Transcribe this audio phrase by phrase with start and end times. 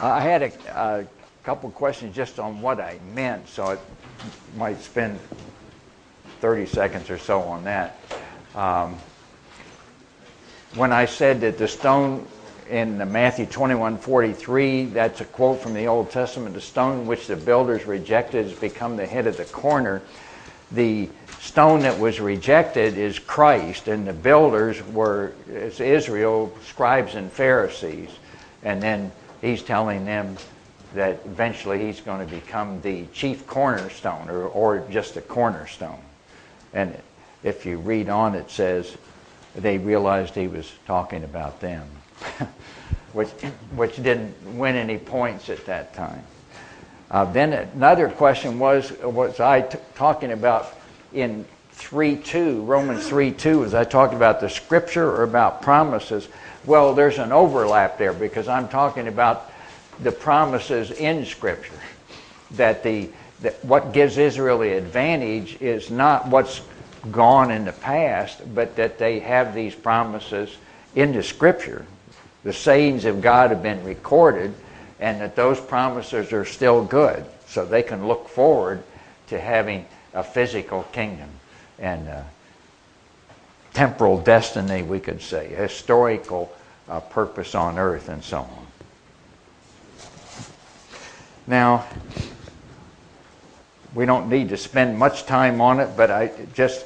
[0.00, 1.06] I had a, a
[1.42, 3.78] couple questions just on what I meant, so I
[4.56, 5.18] might spend
[6.40, 7.98] 30 seconds or so on that.
[8.54, 8.96] Um,
[10.74, 12.26] when I said that the stone
[12.70, 17.36] in Matthew 21 43, that's a quote from the Old Testament, the stone which the
[17.36, 20.02] builders rejected has become the head of the corner.
[20.70, 21.08] The
[21.40, 28.10] stone that was rejected is Christ, and the builders were Israel, scribes and Pharisees.
[28.62, 29.10] And then
[29.40, 30.36] he's telling them
[30.94, 36.00] that eventually he's going to become the chief cornerstone or, or just a cornerstone.
[36.72, 36.96] And
[37.42, 38.96] if you read on, it says
[39.54, 41.86] they realized he was talking about them,
[43.12, 43.28] which,
[43.74, 46.22] which didn't win any points at that time.
[47.10, 50.74] Uh, then another question was, was I t- talking about
[51.12, 56.28] in 3.2, Romans 3.2, was I talking about the scripture or about promises?
[56.68, 59.50] Well, there's an overlap there because I'm talking about
[60.00, 61.80] the promises in scripture.
[62.52, 63.08] That the
[63.40, 66.60] that what gives Israel the advantage is not what's
[67.10, 70.58] gone in the past, but that they have these promises
[70.94, 71.86] in the scripture.
[72.44, 74.54] The sayings of God have been recorded,
[75.00, 77.24] and that those promises are still good.
[77.46, 78.82] So they can look forward
[79.28, 81.30] to having a physical kingdom
[81.78, 82.22] and uh,
[83.72, 86.52] temporal destiny, we could say, historical
[86.88, 88.66] uh, purpose on earth, and so on.
[91.46, 91.86] Now,
[93.94, 96.84] we don't need to spend much time on it, but I just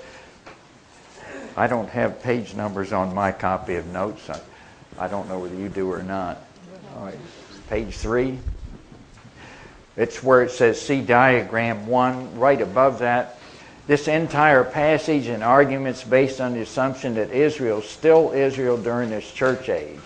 [1.56, 4.30] I don't have page numbers on my copy of notes.
[4.30, 4.40] I,
[4.98, 6.38] I don't know whether you do or not.
[7.68, 8.38] Page three.
[9.96, 12.38] It's where it says see diagram one.
[12.38, 13.38] Right above that,
[13.86, 19.30] this entire passage and arguments based on the assumption that Israel still Israel during this
[19.32, 19.98] church age.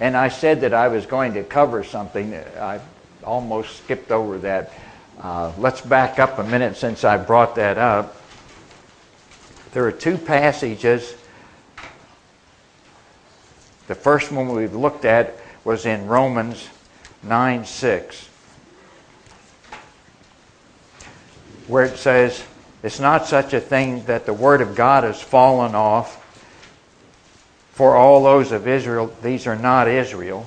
[0.00, 2.34] And I said that I was going to cover something.
[2.34, 2.80] I
[3.24, 4.72] almost skipped over that.
[5.20, 8.16] Uh, let's back up a minute since I brought that up.
[9.72, 11.14] There are two passages.
[13.88, 16.68] The first one we've looked at was in Romans
[17.24, 18.28] 9 6,
[21.66, 22.44] where it says,
[22.82, 26.24] It's not such a thing that the Word of God has fallen off.
[27.72, 30.46] For all those of Israel, these are not Israel.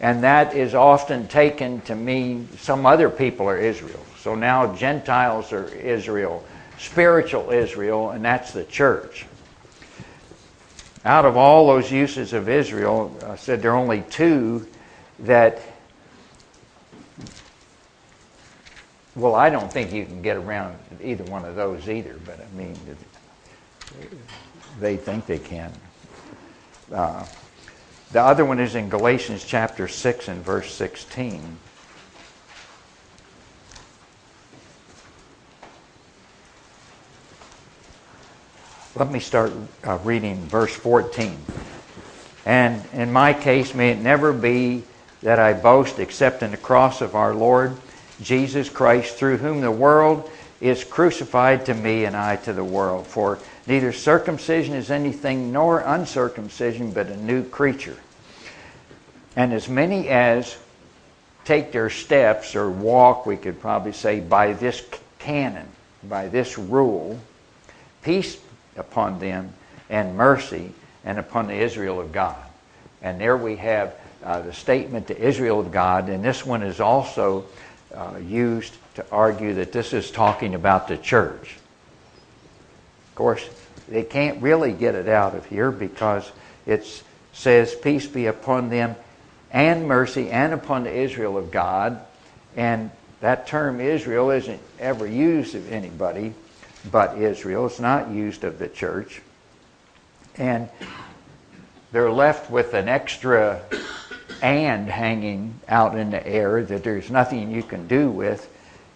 [0.00, 4.04] And that is often taken to mean some other people are Israel.
[4.18, 6.44] So now Gentiles are Israel
[6.78, 9.26] spiritual Israel, and that's the church.
[11.04, 14.66] Out of all those uses of Israel, I said there are only two
[15.20, 15.60] that,
[19.16, 22.56] well, I don't think you can get around either one of those either, but I
[22.56, 22.76] mean,
[24.78, 25.72] they think they can.
[26.92, 27.24] Uh,
[28.12, 31.56] the other one is in Galatians chapter 6 and verse 16.
[38.94, 39.52] Let me start
[39.84, 41.38] uh, reading verse 14.
[42.44, 44.84] And in my case, may it never be
[45.22, 47.76] that I boast except in the cross of our Lord
[48.22, 53.06] Jesus Christ, through whom the world is crucified to me and I to the world.
[53.06, 57.96] For neither circumcision is anything nor uncircumcision, but a new creature.
[59.36, 60.56] And as many as
[61.44, 64.82] take their steps or walk, we could probably say, by this
[65.18, 65.68] canon,
[66.04, 67.18] by this rule,
[68.02, 68.38] peace
[68.76, 69.52] upon them
[69.90, 70.72] and mercy
[71.04, 72.36] and upon the Israel of God.
[73.02, 73.94] And there we have
[74.24, 77.44] uh, the statement to Israel of God, and this one is also
[77.94, 81.56] uh, used to argue that this is talking about the church.
[83.08, 83.48] Of course,
[83.88, 86.30] they can't really get it out of here because
[86.66, 87.02] it
[87.32, 88.96] says, Peace be upon them
[89.50, 92.00] and mercy and upon the Israel of God.
[92.56, 96.34] And that term Israel isn't ever used of anybody
[96.90, 97.66] but Israel.
[97.66, 99.22] It's not used of the church.
[100.36, 100.68] And
[101.92, 103.62] they're left with an extra
[104.42, 108.48] and hanging out in the air that there's nothing you can do with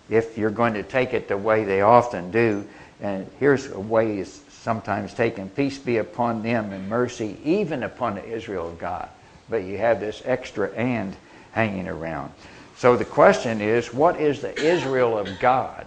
[0.08, 2.66] if you're going to take it the way they often do.
[3.00, 8.16] And here's a way it's sometimes taken peace be upon them and mercy, even upon
[8.16, 9.08] the Israel of God.
[9.48, 11.16] But you have this extra and
[11.52, 12.32] hanging around.
[12.76, 15.86] So the question is what is the Israel of God?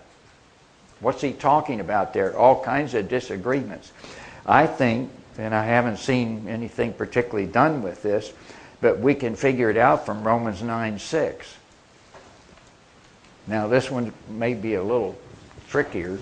[0.99, 2.35] What's he talking about there?
[2.37, 3.91] All kinds of disagreements.
[4.45, 8.31] I think, and I haven't seen anything particularly done with this,
[8.83, 11.55] but we can figure it out from Romans 9 6.
[13.47, 15.17] Now, this one may be a little
[15.69, 16.19] trickier.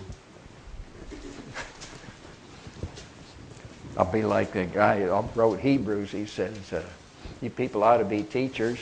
[3.98, 6.12] I'll be like the guy who wrote Hebrews.
[6.12, 6.84] He says, uh,
[7.42, 8.78] You people ought to be teachers.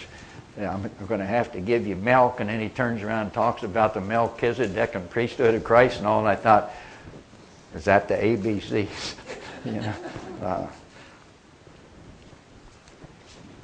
[0.57, 2.41] I'm going to have to give you milk.
[2.41, 6.07] And then he turns around and talks about the Melchizedek and priesthood of Christ and
[6.07, 6.19] all.
[6.19, 6.73] And I thought,
[7.73, 9.15] is that the ABCs?
[9.65, 9.93] you know.
[10.41, 10.67] Uh,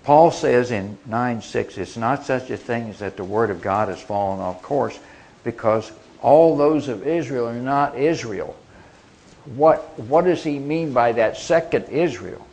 [0.06, 3.62] Paul says in 9 6, it's not such a thing as that the word of
[3.62, 5.00] God has fallen off course
[5.44, 5.92] because
[6.22, 8.56] all those of Israel are not Israel.
[9.46, 12.46] What, what does he mean by that second Israel?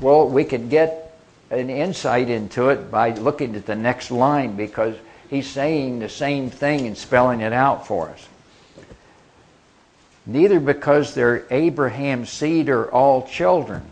[0.00, 1.18] Well, we can get
[1.48, 4.96] an insight into it by looking at the next line because
[5.30, 8.28] he's saying the same thing and spelling it out for us.
[10.26, 13.82] Neither because they're Abraham's seed are all children.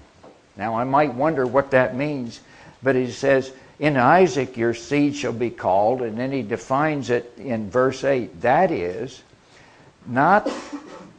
[0.57, 2.41] Now, I might wonder what that means,
[2.83, 7.33] but he says, In Isaac your seed shall be called, and then he defines it
[7.39, 8.43] in verse 8.
[8.43, 9.23] That is,
[10.07, 10.51] not,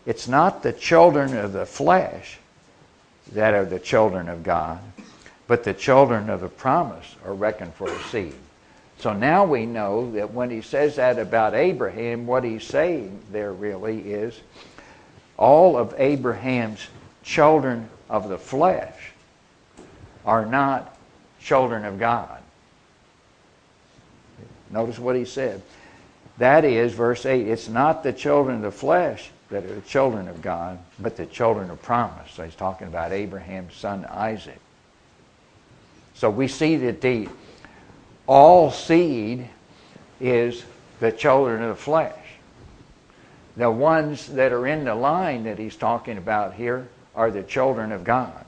[0.05, 2.37] it's not the children of the flesh
[3.31, 4.79] that are the children of God,
[5.47, 8.35] but the children of the promise are reckoned for a seed.
[8.99, 13.51] So now we know that when he says that about Abraham, what he's saying there
[13.51, 14.39] really is
[15.37, 16.87] all of Abraham's
[17.23, 19.02] children of the flesh
[20.25, 20.97] are not
[21.39, 22.41] children of God.
[24.69, 25.61] Notice what he said.
[26.39, 30.27] That is, verse 8, it's not the children of the flesh that are the children
[30.27, 32.31] of God, but the children of promise.
[32.31, 34.59] So he's talking about Abraham's son Isaac.
[36.15, 37.29] So we see that the
[38.25, 39.47] all seed
[40.19, 40.63] is
[40.99, 42.17] the children of the flesh.
[43.55, 47.91] The ones that are in the line that he's talking about here are the children
[47.91, 48.42] of God.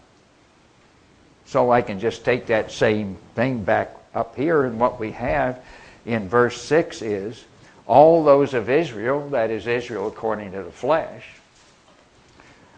[1.46, 5.64] So I can just take that same thing back up here, and what we have
[6.06, 7.44] in verse 6 is
[7.88, 11.24] all those of Israel, that is Israel according to the flesh,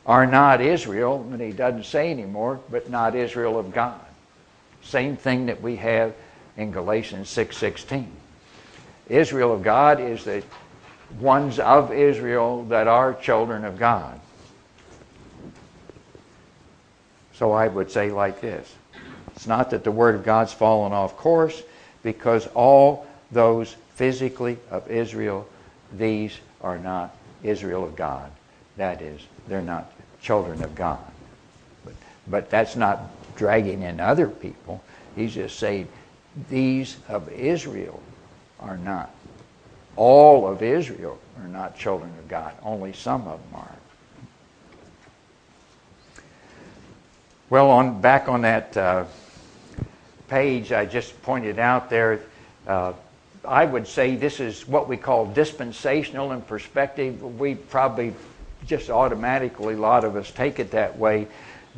[0.06, 4.00] are not Israel, and he doesn't say anymore, but not Israel of God.
[4.82, 6.14] Same thing that we have
[6.56, 8.08] in Galatians 6:16.
[9.10, 10.44] Israel of God is the
[11.20, 14.20] ones of Israel that are children of God.
[17.38, 18.74] So I would say like this
[19.36, 21.62] it's not that the Word of God's fallen off course,
[22.02, 25.48] because all those physically of Israel,
[25.94, 28.32] these are not Israel of God.
[28.78, 29.92] That is, they're not
[30.22, 31.00] children of God.
[31.86, 31.94] But,
[32.28, 34.82] but that's not dragging in other people.
[35.16, 35.88] He's just saying,
[36.50, 38.02] these of Israel
[38.60, 39.12] are not.
[39.96, 42.54] All of Israel are not children of God.
[42.64, 43.77] Only some of them are.
[47.50, 49.06] Well, on back on that uh,
[50.28, 52.20] page I just pointed out there,
[52.68, 52.92] uh,
[53.46, 57.24] I would say this is what we call dispensational in perspective.
[57.40, 58.14] We probably
[58.66, 61.30] just automatically, a lot of us take it that way,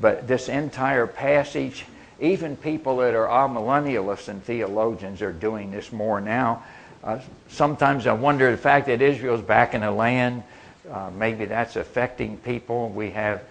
[0.01, 1.85] but this entire passage,
[2.19, 6.63] even people that are amillennialists and theologians are doing this more now.
[7.03, 10.41] Uh, sometimes I wonder the fact that Israel's back in the land,
[10.89, 12.89] uh, maybe that's affecting people.
[12.89, 13.43] We have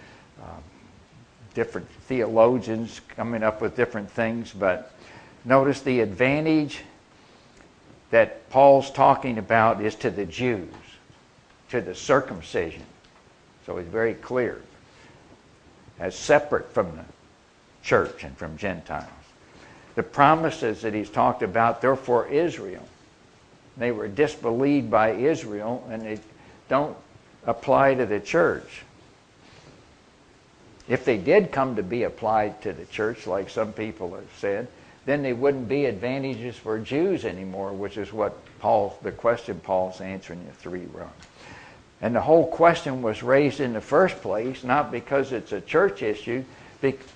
[1.59, 4.93] different theologians coming up with different things, but
[5.45, 6.83] notice the advantage
[8.11, 10.73] that Paul's talking about is to the Jews,
[11.71, 12.85] to the circumcision.
[13.67, 14.63] So it's very clear
[15.99, 17.05] as separate from the
[17.83, 19.09] church and from Gentiles.
[19.97, 22.87] The promises that he's talked about, they're for Israel.
[23.77, 26.21] They were disbelieved by Israel and they
[26.69, 26.97] don't
[27.47, 28.85] apply to the church.
[30.89, 34.69] If they did come to be applied to the church, like some people have said,
[35.05, 40.01] then they wouldn't be advantages for Jews anymore, which is what Paul, the question Paul's
[40.01, 41.09] answering in three rows.
[42.01, 46.03] And the whole question was raised in the first place, not because it's a church
[46.03, 46.45] issue,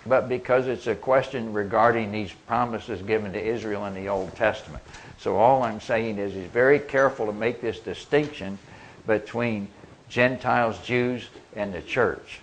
[0.06, 4.82] but because it's a question regarding these promises given to Israel in the Old Testament.
[5.18, 8.58] So all I'm saying is he's very careful to make this distinction
[9.06, 9.68] between
[10.08, 12.41] Gentiles, Jews, and the church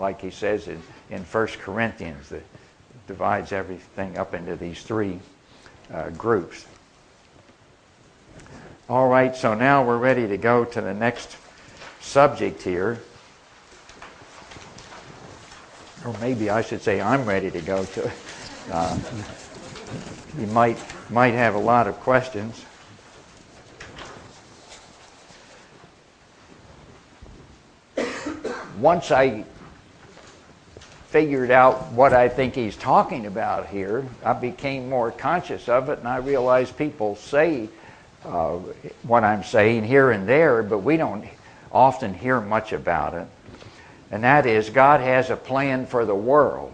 [0.00, 2.42] like he says in, in 1 Corinthians, that
[3.06, 5.20] divides everything up into these three
[5.92, 6.66] uh, groups.
[8.88, 11.36] All right, so now we're ready to go to the next
[12.00, 12.98] subject here.
[16.04, 18.12] Or maybe I should say I'm ready to go to it.
[18.72, 18.98] Uh,
[20.38, 20.78] you might,
[21.10, 22.64] might have a lot of questions.
[28.78, 29.44] Once I
[31.10, 35.98] figured out what I think he's talking about here, I became more conscious of it,
[35.98, 37.68] and I realized people say
[38.24, 38.58] uh,
[39.02, 41.24] what I'm saying here and there, but we don't
[41.72, 43.26] often hear much about it.
[44.12, 46.72] And that is, God has a plan for the world.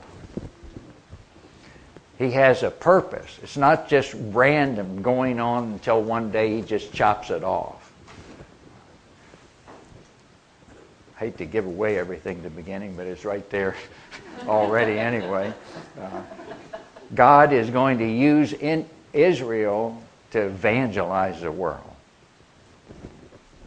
[2.19, 3.39] He has a purpose.
[3.43, 7.91] It's not just random going on until one day he just chops it off.
[10.69, 13.75] I hate to give away everything at the beginning, but it's right there
[14.47, 15.53] already anyway.
[16.01, 16.23] Uh,
[17.15, 21.83] God is going to use in Israel to evangelize the world.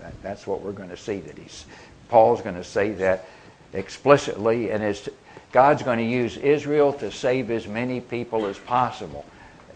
[0.01, 1.19] That, that's what we're going to see.
[1.19, 1.65] That he's
[2.09, 3.25] Paul's going to say that
[3.73, 5.09] explicitly, and it's
[5.51, 9.25] God's going to use Israel to save as many people as possible.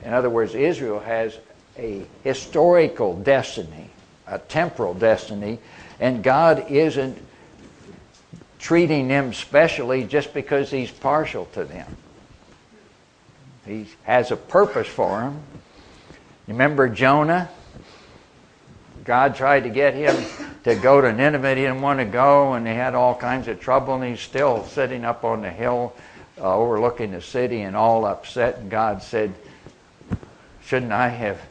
[0.04, 1.38] In other words, Israel has
[1.78, 3.90] a historical destiny,
[4.28, 5.60] a temporal destiny,
[6.00, 7.18] and God isn't
[8.64, 11.98] treating them specially just because He's partial to them.
[13.66, 15.42] He has a purpose for them.
[16.48, 17.50] Remember Jonah?
[19.04, 20.16] God tried to get him
[20.64, 21.56] to go to Nineveh.
[21.56, 24.64] He didn't want to go, and he had all kinds of trouble, and he's still
[24.64, 25.94] sitting up on the hill
[26.40, 28.60] uh, overlooking the city and all upset.
[28.60, 29.34] And God said,
[30.64, 31.42] Shouldn't I have,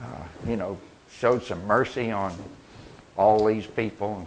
[0.00, 0.06] uh,
[0.46, 0.78] you know,
[1.18, 2.34] showed some mercy on
[3.18, 4.26] all these people,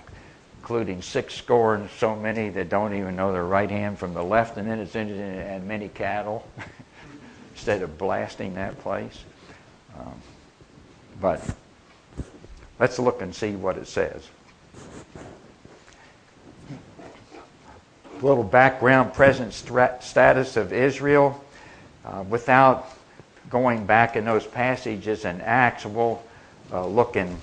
[0.65, 4.23] including six score and so many that don't even know their right hand from the
[4.23, 6.47] left, and then it's ended in and many cattle,
[7.53, 9.23] instead of blasting that place?
[9.97, 10.19] Um,
[11.21, 11.55] but
[12.77, 14.27] Let's look and see what it says.
[18.21, 21.41] A little background, present status of Israel.
[22.03, 22.89] Uh, without
[23.49, 26.21] going back in those passages and Acts, we'll
[26.71, 27.37] uh, look in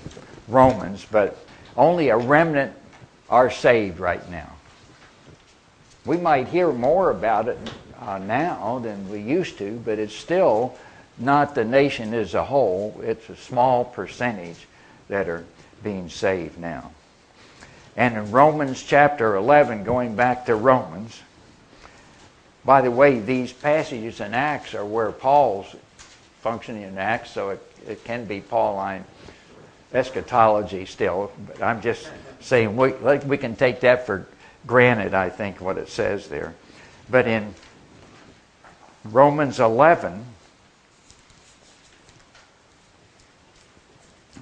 [0.47, 1.37] Romans, but
[1.75, 2.73] only a remnant
[3.33, 4.51] are saved right now.
[6.05, 7.57] We might hear more about it
[7.99, 10.77] uh, now than we used to, but it's still
[11.17, 13.01] not the nation as a whole.
[13.03, 14.67] It's a small percentage
[15.07, 15.45] that are
[15.83, 16.91] being saved now.
[17.97, 21.19] And in Romans chapter 11, going back to Romans,
[22.63, 25.75] by the way, these passages in Acts are where Paul's
[26.41, 29.03] functioning in Acts, so it, it can be Pauline
[29.91, 32.11] eschatology still, but I'm just
[32.43, 34.27] saying we, we can take that for
[34.67, 36.53] granted, I think, what it says there.
[37.09, 37.53] But in
[39.03, 40.25] Romans 11,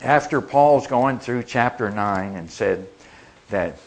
[0.02, 2.88] after Paul's going through chapter 9 and said
[3.50, 3.78] that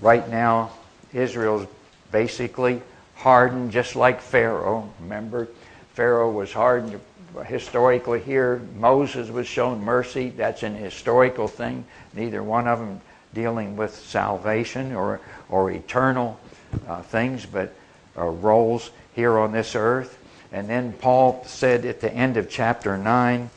[0.00, 0.70] right now
[1.12, 1.66] Israel's
[2.12, 2.82] basically
[3.14, 4.92] hardened just like Pharaoh.
[5.00, 5.48] Remember,
[5.94, 7.00] Pharaoh was hardened
[7.46, 8.60] historically here.
[8.76, 10.30] Moses was shown mercy.
[10.30, 11.84] That's an historical thing.
[12.14, 13.00] Neither one of them
[13.34, 16.38] dealing with salvation or, or eternal
[16.86, 17.74] uh, things, but
[18.16, 20.18] uh, roles here on this earth.
[20.52, 23.50] And then Paul said at the end of chapter 9,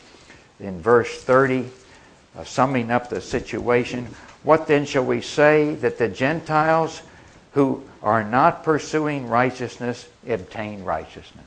[0.60, 1.70] in verse 30,
[2.38, 4.08] uh, summing up the situation.
[4.44, 7.02] What then shall we say that the Gentiles
[7.54, 11.46] who are not pursuing righteousness obtain righteousness?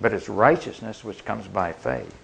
[0.00, 2.16] But it's righteousness which comes by faith.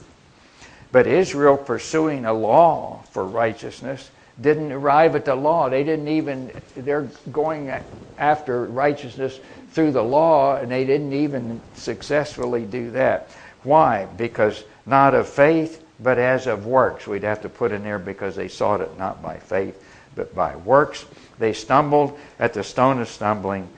[0.92, 5.68] But Israel pursuing a law for righteousness didn't arrive at the law.
[5.68, 7.74] They didn't even, they're going
[8.18, 9.40] after righteousness
[9.72, 13.30] through the law, and they didn't even successfully do that.
[13.62, 14.06] Why?
[14.06, 17.06] Because not of faith, but as of works.
[17.06, 19.82] We'd have to put in there because they sought it not by faith,
[20.14, 21.04] but by works.
[21.38, 23.68] They stumbled at the stone of stumbling.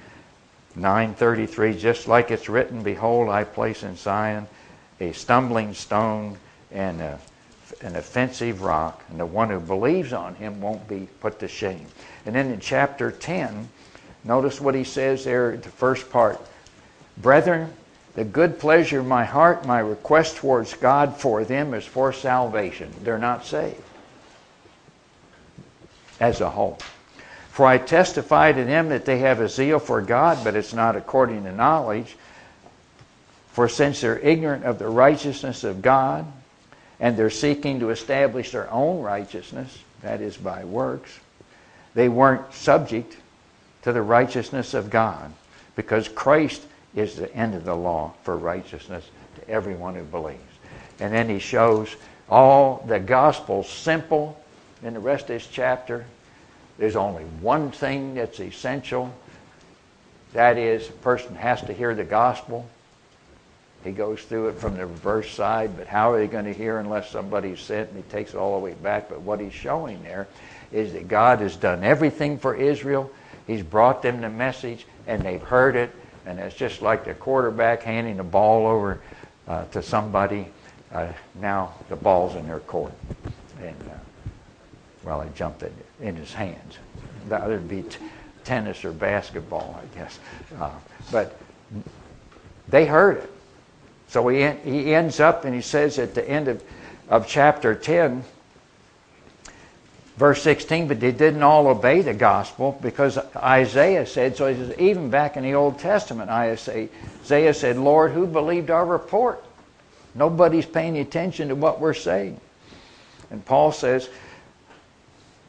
[0.76, 4.46] 933, just like it's written, Behold, I place in Zion
[5.00, 6.36] a stumbling stone
[6.70, 7.18] and a,
[7.82, 11.86] an offensive rock, and the one who believes on him won't be put to shame.
[12.26, 13.68] And then in chapter 10,
[14.24, 16.40] notice what he says there, the first part.
[17.18, 17.72] Brethren,
[18.14, 22.92] the good pleasure of my heart, my request towards God for them is for salvation.
[23.02, 23.82] They're not saved
[26.20, 26.78] as a whole.
[27.58, 30.94] For I testify to them that they have a zeal for God, but it's not
[30.94, 32.16] according to knowledge.
[33.50, 36.24] For since they're ignorant of the righteousness of God,
[37.00, 41.10] and they're seeking to establish their own righteousness, that is by works,
[41.94, 43.16] they weren't subject
[43.82, 45.32] to the righteousness of God,
[45.74, 46.62] because Christ
[46.94, 50.38] is the end of the law for righteousness to everyone who believes.
[51.00, 51.96] And then he shows
[52.30, 54.40] all the gospel simple
[54.84, 56.04] in the rest of this chapter.
[56.78, 59.12] There's only one thing that's essential.
[60.32, 62.66] That is, a person has to hear the gospel.
[63.84, 66.78] He goes through it from the reverse side, but how are they going to hear
[66.78, 67.90] unless somebody's sent?
[67.90, 69.08] And he takes it all the way back.
[69.08, 70.28] But what he's showing there
[70.72, 73.10] is that God has done everything for Israel.
[73.46, 75.90] He's brought them the message, and they've heard it,
[76.26, 79.00] and it's just like the quarterback handing the ball over
[79.46, 80.46] uh, to somebody.
[80.92, 82.92] Uh, now the ball's in their court,
[83.60, 83.94] and uh,
[85.04, 86.78] well, I jumped it in his hands.
[87.28, 87.98] That would be t-
[88.44, 90.18] tennis or basketball, I guess.
[90.58, 90.70] Uh,
[91.12, 91.38] but
[92.68, 93.30] They heard it.
[94.08, 96.62] So he, he ends up and he says at the end of,
[97.08, 98.24] of chapter 10,
[100.16, 104.78] verse 16, but they didn't all obey the gospel because Isaiah said, so he says,
[104.78, 109.44] even back in the Old Testament, Isaiah said, Lord, who believed our report?
[110.14, 112.40] Nobody's paying attention to what we're saying.
[113.30, 114.08] And Paul says,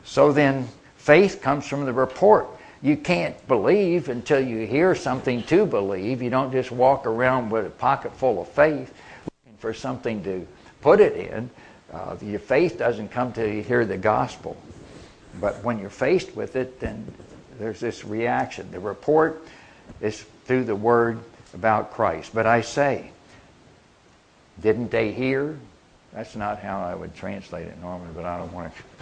[0.09, 2.47] so then faith comes from the report.
[2.81, 6.23] You can't believe until you hear something to believe.
[6.23, 8.91] You don't just walk around with a pocket full of faith
[9.25, 10.47] looking for something to
[10.81, 11.51] put it in.
[11.93, 14.57] Uh, your faith doesn't come till you hear the gospel.
[15.39, 17.05] But when you're faced with it, then
[17.59, 18.71] there's this reaction.
[18.71, 19.45] The report
[20.01, 21.19] is through the word
[21.53, 22.31] about Christ.
[22.33, 23.11] But I say,
[24.59, 25.59] didn't they hear?
[26.13, 28.83] That's not how I would translate it normally, but I don't want to.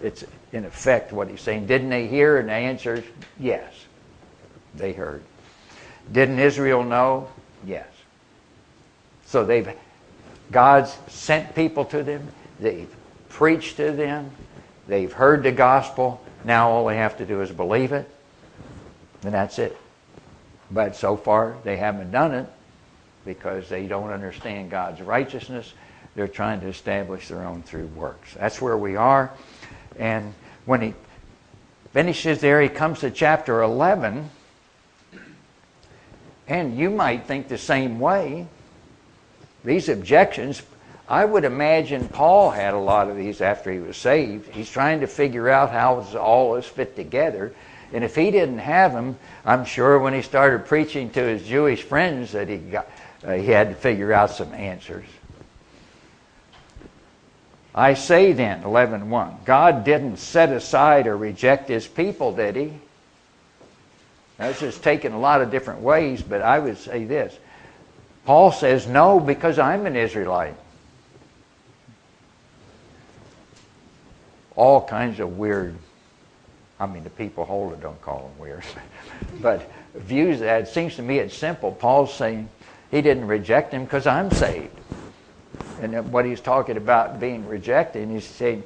[0.00, 1.66] It's in effect what he's saying.
[1.66, 2.38] Didn't they hear?
[2.38, 3.04] And the answer is
[3.38, 3.72] yes.
[4.74, 5.22] They heard.
[6.10, 7.28] Didn't Israel know?
[7.64, 7.86] Yes.
[9.26, 9.68] So they've
[10.50, 12.26] God's sent people to them.
[12.58, 12.92] They've
[13.28, 14.30] preached to them.
[14.86, 16.20] They've heard the gospel.
[16.44, 18.08] Now all they have to do is believe it.
[19.22, 19.76] And that's it.
[20.70, 22.46] But so far they haven't done it
[23.24, 25.72] because they don't understand God's righteousness.
[26.14, 28.34] They're trying to establish their own through works.
[28.34, 29.32] That's where we are.
[29.98, 30.34] And
[30.66, 30.94] when he
[31.92, 34.28] finishes there, he comes to chapter 11.
[36.48, 38.46] And you might think the same way.
[39.64, 40.62] These objections,
[41.08, 44.48] I would imagine Paul had a lot of these after he was saved.
[44.48, 47.54] He's trying to figure out how all this fit together.
[47.92, 51.82] And if he didn't have them, I'm sure when he started preaching to his Jewish
[51.82, 52.90] friends that he got,
[53.24, 55.04] uh, he had to figure out some answers.
[57.74, 62.72] I say then, 11.1, God didn't set aside or reject his people, did he?
[64.36, 67.36] That's just taken a lot of different ways, but I would say this.
[68.26, 70.56] Paul says, no, because I'm an Israelite.
[74.54, 75.74] All kinds of weird,
[76.78, 78.64] I mean, the people hold it don't call them weird,
[79.40, 80.62] but views that.
[80.62, 81.72] It seems to me it's simple.
[81.72, 82.50] Paul's saying
[82.90, 84.76] he didn't reject him because I'm saved
[85.80, 88.62] and what he's talking about being rejected, he's saying,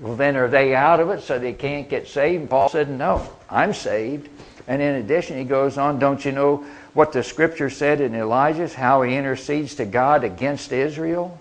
[0.00, 2.40] well, then are they out of it so they can't get saved?
[2.40, 4.28] And Paul said, no, I'm saved.
[4.66, 8.74] And in addition, he goes on, don't you know what the scripture said in Elijah's,
[8.74, 11.38] how he intercedes to God against Israel?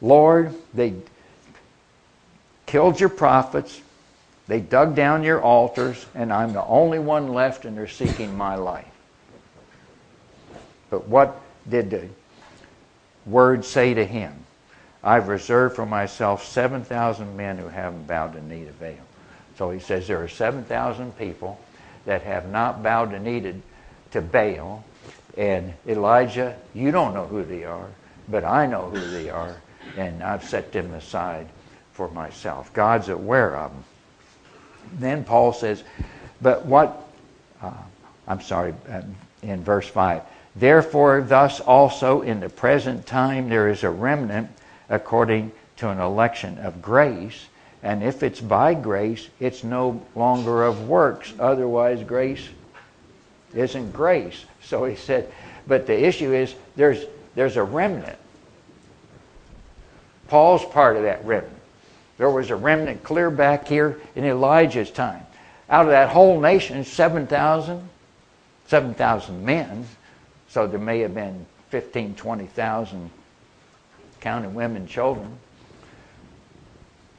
[0.00, 0.94] Lord, they
[2.66, 3.80] killed your prophets,
[4.48, 8.56] they dug down your altars, and I'm the only one left, and they're seeking my
[8.56, 8.86] life.
[10.90, 12.08] But what did the
[13.26, 14.32] word say to him?
[15.04, 19.04] I've reserved for myself 7,000 men who haven't bowed the knee to Baal.
[19.56, 21.58] So he says there are 7,000 people
[22.04, 23.54] that have not bowed the knee
[24.12, 24.84] to, Baal.
[25.36, 27.88] And Elijah, you don't know who they are,
[28.28, 29.56] but I know who they are,
[29.96, 31.48] and I've set them aside
[31.92, 32.72] for myself.
[32.72, 33.84] God's aware of them.
[34.98, 35.82] Then Paul says,
[36.40, 37.08] but what,
[37.62, 37.72] uh,
[38.26, 39.02] I'm sorry, uh,
[39.42, 40.22] in verse 5,
[40.54, 44.50] therefore, thus also in the present time there is a remnant
[44.88, 47.46] according to an election of grace.
[47.82, 51.32] And if it's by grace, it's no longer of works.
[51.38, 52.48] Otherwise, grace
[53.54, 54.44] isn't grace.
[54.62, 55.32] So he said,
[55.66, 58.18] but the issue is there's, there's a remnant.
[60.28, 61.52] Paul's part of that remnant.
[62.18, 65.26] There was a remnant clear back here in Elijah's time.
[65.68, 67.88] Out of that whole nation, 7,000,
[68.66, 69.86] 7,000 men.
[70.52, 73.10] So there may have been 15, 20,000
[74.20, 75.38] counting women children,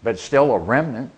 [0.04, 1.10] but still a remnant.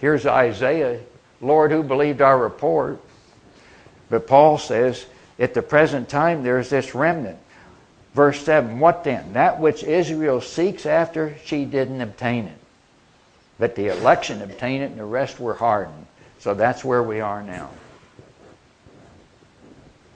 [0.00, 1.00] Here's Isaiah,
[1.40, 3.00] Lord, who believed our report?
[4.10, 5.06] But Paul says,
[5.38, 7.38] at the present time, there's this remnant.
[8.12, 9.32] Verse 7 What then?
[9.32, 12.58] That which Israel seeks after, she didn't obtain it.
[13.58, 16.06] But the election obtained it, and the rest were hardened.
[16.38, 17.70] So that's where we are now.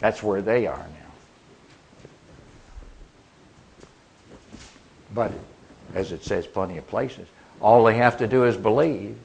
[0.00, 1.10] That's where they are now.
[5.14, 5.32] But
[5.94, 7.28] as it says plenty of places,
[7.60, 9.16] all they have to do is believe.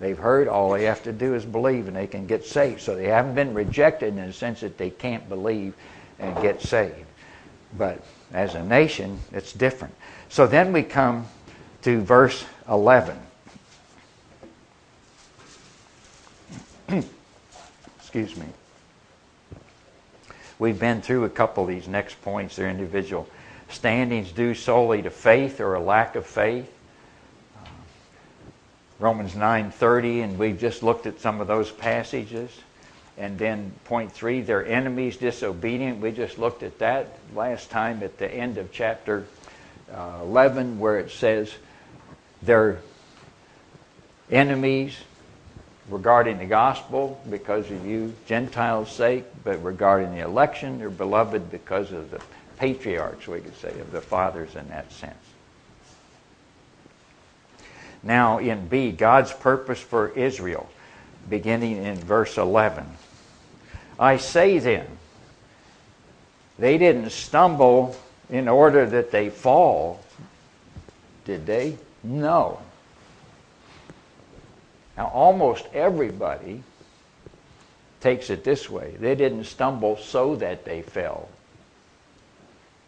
[0.00, 2.80] They've heard, all they have to do is believe and they can get saved.
[2.80, 5.74] So they haven't been rejected in the sense that they can't believe
[6.18, 7.06] and get saved.
[7.78, 9.94] But as a nation, it's different.
[10.28, 11.26] So then we come
[11.82, 13.16] to verse 11.
[18.00, 18.46] Excuse me.
[20.62, 23.28] We've been through a couple of these next points, they're individual
[23.68, 26.72] standings due solely to faith or a lack of faith.
[27.56, 27.66] Uh,
[29.00, 32.60] Romans 9:30 and we've just looked at some of those passages
[33.18, 36.00] And then point three, their enemies disobedient.
[36.00, 39.26] We just looked at that last time at the end of chapter
[39.92, 41.52] uh, 11 where it says
[42.40, 42.78] their
[44.30, 44.96] enemies
[45.88, 51.92] regarding the gospel because of you Gentiles' sake, but regarding the election, they're beloved because
[51.92, 52.20] of the
[52.58, 55.14] patriarchs, we could say, of the fathers in that sense.
[58.02, 60.68] Now, in B, God's purpose for Israel,
[61.28, 62.86] beginning in verse 11.
[63.98, 64.86] I say then,
[66.58, 67.96] they didn't stumble
[68.30, 70.00] in order that they fall,
[71.24, 71.76] did they?
[72.02, 72.60] No.
[74.96, 76.62] Now, almost everybody
[78.00, 81.28] takes it this way they didn't stumble so that they fell.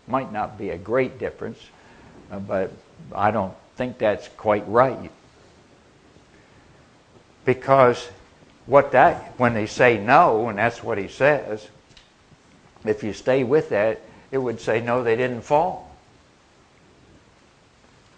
[0.06, 1.58] Might not be a great difference,
[2.30, 2.72] uh, but
[3.14, 5.10] I don't think that's quite right.
[7.44, 8.08] Because
[8.66, 11.66] what that, when they say no, and that's what he says,
[12.84, 15.90] if you stay with that, it would say no, they didn't fall.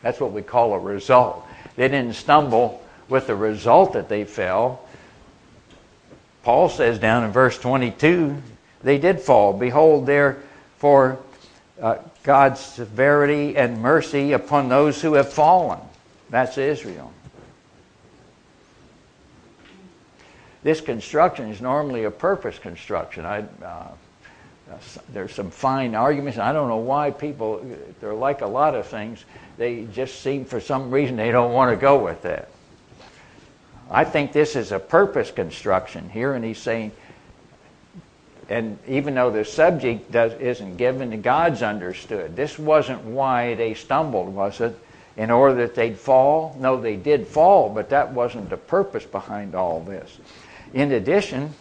[0.03, 1.47] That's what we call a result.
[1.77, 4.87] They didn't stumble with the result that they fell.
[6.43, 8.41] Paul says down in verse 22,
[8.83, 9.53] they did fall.
[9.53, 11.19] Behold, therefore,
[11.81, 15.81] uh, God's severity and mercy upon those who have fallen.
[16.31, 17.13] That's Israel.
[20.63, 23.25] This construction is normally a purpose construction.
[23.25, 23.89] I, uh,
[25.13, 26.39] there's some fine arguments.
[26.39, 27.65] I don't know why people,
[28.01, 29.25] they're like a lot of things,
[29.59, 32.49] they just seem for some reason they don't want to go with that.
[33.91, 36.93] I think this is a purpose construction here, and he's saying,
[38.49, 42.37] and even though the subject does, isn't given, the God's understood.
[42.37, 44.79] This wasn't why they stumbled, was it?
[45.17, 46.57] In order that they'd fall?
[46.61, 50.19] No, they did fall, but that wasn't the purpose behind all this.
[50.75, 51.55] In addition,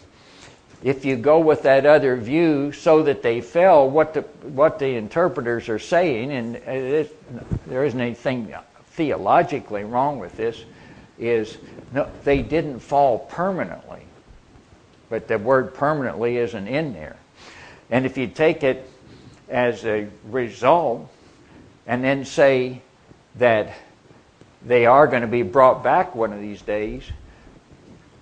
[0.82, 4.90] if you go with that other view so that they fell, what the, what the
[4.90, 8.54] interpreters are saying, and uh, it, there isn't anything
[8.90, 10.62] theologically wrong with this,
[11.18, 11.56] is
[11.92, 14.02] no, they didn't fall permanently.
[15.08, 17.16] But the word permanently isn't in there.
[17.90, 18.90] And if you take it
[19.48, 21.08] as a result
[21.86, 22.82] and then say
[23.36, 23.72] that
[24.64, 27.04] they are going to be brought back one of these days,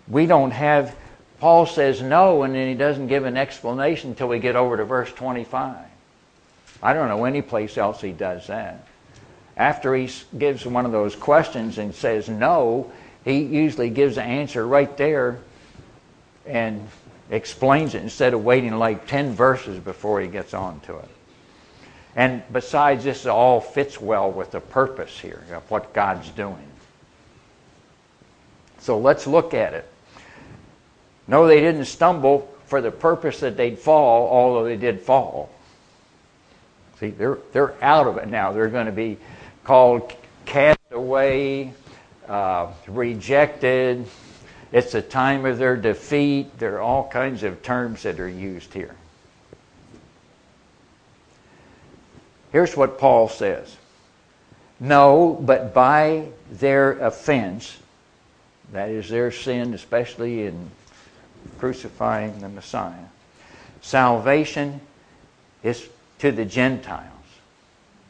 [0.09, 0.95] we don't have,
[1.41, 4.85] Paul says no, and then he doesn't give an explanation until we get over to
[4.85, 5.77] verse 25.
[6.83, 8.87] I don't know any place else he does that.
[9.57, 12.91] After he gives one of those questions and says no,
[13.25, 15.39] he usually gives the answer right there
[16.47, 16.89] and
[17.31, 21.09] explains it instead of waiting like 10 verses before he gets on to it.
[22.17, 26.69] And besides, this all fits well with the purpose here of what God's doing.
[28.79, 29.89] So let's look at it.
[31.27, 35.51] No, they didn't stumble for the purpose that they'd fall, although they did fall.
[37.01, 38.53] See, they're, they're out of it now.
[38.53, 39.17] They're going to be
[39.65, 40.13] called
[40.45, 41.73] cast away,
[42.29, 44.07] uh, rejected.
[44.73, 46.59] It's a time of their defeat.
[46.59, 48.95] There are all kinds of terms that are used here.
[52.53, 53.77] Here's what Paul says
[54.79, 57.79] No, but by their offense,
[58.73, 60.71] that is their sin, especially in
[61.59, 63.07] crucifying the Messiah,
[63.81, 64.81] salvation
[65.63, 67.11] is to the Gentiles.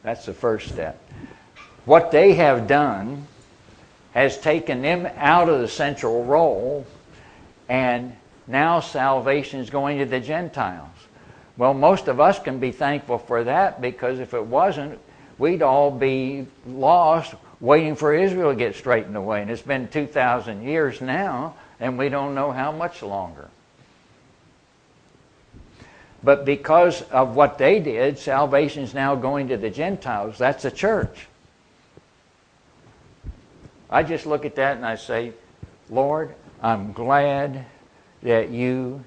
[0.03, 1.04] That's the first step.
[1.85, 3.27] What they have done
[4.13, 6.87] has taken them out of the central role,
[7.69, 8.17] and
[8.47, 10.89] now salvation is going to the Gentiles.
[11.57, 14.99] Well, most of us can be thankful for that because if it wasn't,
[15.39, 19.43] we'd all be lost waiting for Israel to get straightened away.
[19.43, 23.49] And it's been 2,000 years now, and we don't know how much longer.
[26.23, 30.39] But because of what they did, salvation is now going to the Gentiles.
[30.39, 31.27] That's the church.
[33.95, 35.33] I just look at that and I say,
[35.89, 37.65] Lord, I'm glad
[38.25, 39.05] that you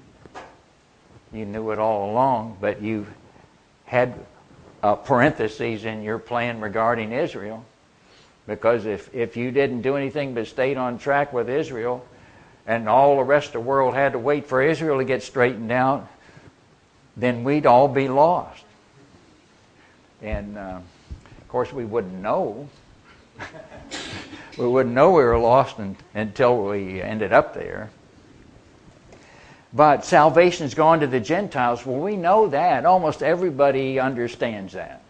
[1.30, 3.06] you knew it all along, but you
[3.84, 4.14] had
[4.80, 7.66] parentheses in your plan regarding Israel.
[8.46, 12.02] Because if, if you didn't do anything but stayed on track with Israel,
[12.66, 15.70] and all the rest of the world had to wait for Israel to get straightened
[15.70, 16.08] out,
[17.14, 18.64] then we'd all be lost.
[20.22, 20.80] And uh,
[21.42, 22.70] of course, we wouldn't know
[24.58, 27.90] we wouldn't know we were lost in, until we ended up there.
[29.72, 31.84] But salvation's gone to the Gentiles.
[31.86, 32.84] Well, we know that.
[32.84, 35.02] Almost everybody understands that.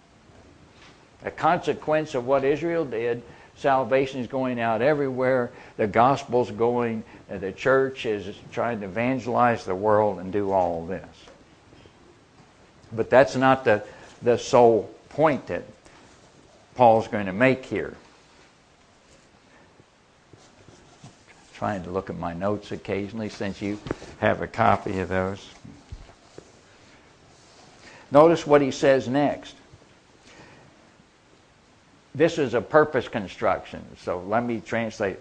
[1.24, 3.22] A consequence of what Israel did,
[3.56, 5.50] salvation is going out everywhere.
[5.76, 7.02] The gospel's going.
[7.28, 11.06] The church is trying to evangelize the world and do all this.
[12.92, 13.84] But that's not the,
[14.22, 15.62] the sole point that
[16.74, 17.94] Paul's going to make here.
[21.58, 23.80] Trying to look at my notes occasionally since you
[24.20, 25.44] have a copy of those.
[28.12, 29.56] Notice what he says next.
[32.14, 35.18] This is a purpose construction, so let me translate.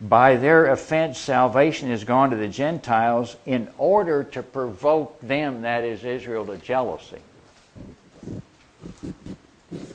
[0.00, 5.84] By their offense, salvation is gone to the Gentiles in order to provoke them, that
[5.84, 7.20] is Israel, to jealousy.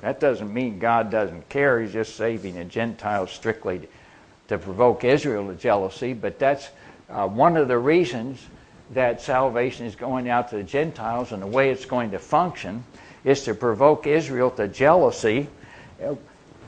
[0.02, 1.82] That doesn't mean God doesn't care.
[1.82, 3.90] He's just saving the Gentiles strictly
[4.48, 6.70] to provoke Israel to jealousy, but that's
[7.10, 8.46] uh, one of the reasons
[8.92, 12.84] that salvation is going out to the Gentiles and the way it's going to function
[13.24, 15.48] is to provoke Israel to jealousy.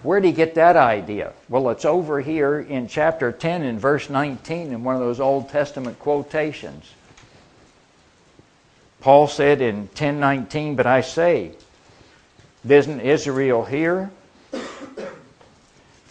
[0.03, 1.33] Where did he get that idea?
[1.49, 5.49] Well, it's over here in chapter 10 in verse 19 in one of those Old
[5.49, 6.91] Testament quotations.
[8.99, 11.51] Paul said in 10:19, "But I say,
[12.67, 14.09] isn't Israel here?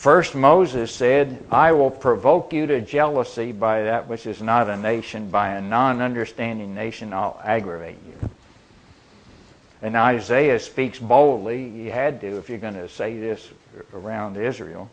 [0.07, 4.77] First, Moses said, I will provoke you to jealousy by that which is not a
[4.77, 8.31] nation, by a non understanding nation, I'll aggravate you.
[9.83, 11.71] And Isaiah speaks boldly.
[11.71, 13.49] He had to if you're going to say this
[13.93, 14.89] around Israel.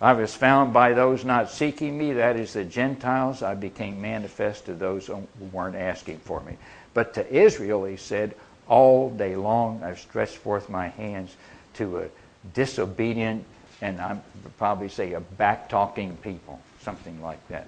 [0.00, 3.40] I was found by those not seeking me, that is the Gentiles.
[3.40, 6.56] I became manifest to those who weren't asking for me.
[6.92, 8.34] But to Israel, he said,
[8.66, 11.36] All day long I've stretched forth my hands
[11.74, 12.08] to a
[12.52, 13.44] disobedient
[13.84, 17.66] and I would probably say a back talking people, something like that.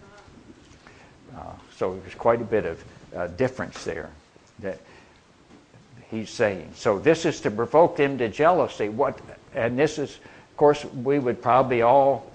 [1.36, 1.42] Uh,
[1.76, 4.08] so there's quite a bit of uh, difference there
[4.60, 4.80] that
[6.10, 6.70] he's saying.
[6.74, 8.88] So this is to provoke them to jealousy.
[8.88, 9.20] What,
[9.54, 12.32] and this is, of course, we would probably all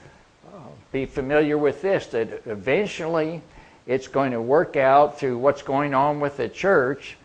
[0.54, 0.60] uh,
[0.92, 3.42] be familiar with this that eventually
[3.88, 7.18] it's going to work out through what's going on with the church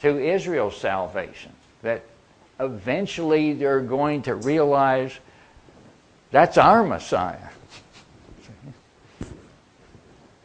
[0.00, 1.52] to Israel's salvation.
[1.82, 2.02] That
[2.58, 5.12] eventually they're going to realize
[6.30, 7.38] that's our Messiah.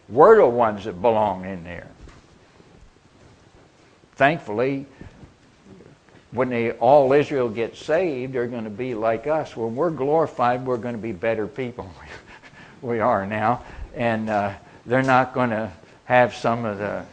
[0.10, 1.88] We're the ones that belong in there.
[4.15, 4.86] Thankfully,
[6.32, 9.56] when they, all Israel gets saved, they're going to be like us.
[9.58, 11.89] When we're glorified, we're going to be better people.
[12.82, 13.63] we are now.
[13.95, 14.54] And uh,
[14.86, 15.71] they're not going to
[16.06, 17.06] have some of the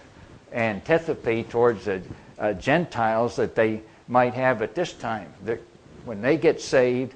[0.53, 2.03] antipathy towards the
[2.39, 5.33] uh, Gentiles that they might have at this time.
[5.43, 5.61] They're,
[6.05, 7.15] when they get saved,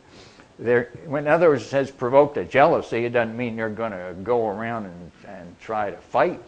[0.59, 5.11] when others has provoked a jealousy, it doesn't mean they're going to go around and,
[5.29, 6.41] and try to fight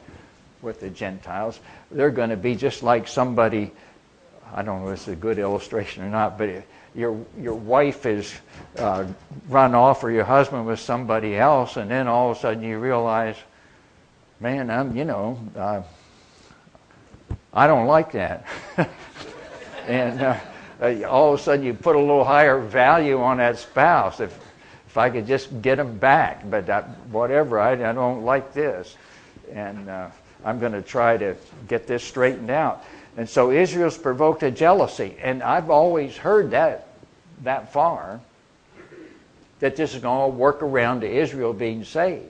[0.62, 1.61] with the Gentiles.
[1.90, 3.71] They're going to be just like somebody.
[4.55, 6.62] I don't know if it's a good illustration or not, but
[6.94, 8.35] your your wife is
[8.79, 9.07] uh,
[9.49, 12.79] run off or your husband with somebody else, and then all of a sudden you
[12.79, 13.37] realize,
[14.40, 15.83] man, I'm you know, uh,
[17.53, 18.47] I don't like that,
[19.87, 20.23] and.
[20.23, 20.38] Uh,
[20.80, 24.20] uh, all of a sudden you put a little higher value on that spouse.
[24.20, 24.38] If
[24.88, 26.66] if I could just get them back, but
[27.10, 28.96] whatever, I, I don't like this,
[29.52, 30.08] and uh,
[30.46, 31.36] I'm going to try to
[31.68, 32.82] get this straightened out.
[33.18, 36.86] And so Israel's provoked a jealousy, and I've always heard that
[37.44, 38.20] that far
[39.60, 42.24] that this is going to work around to Israel being saved.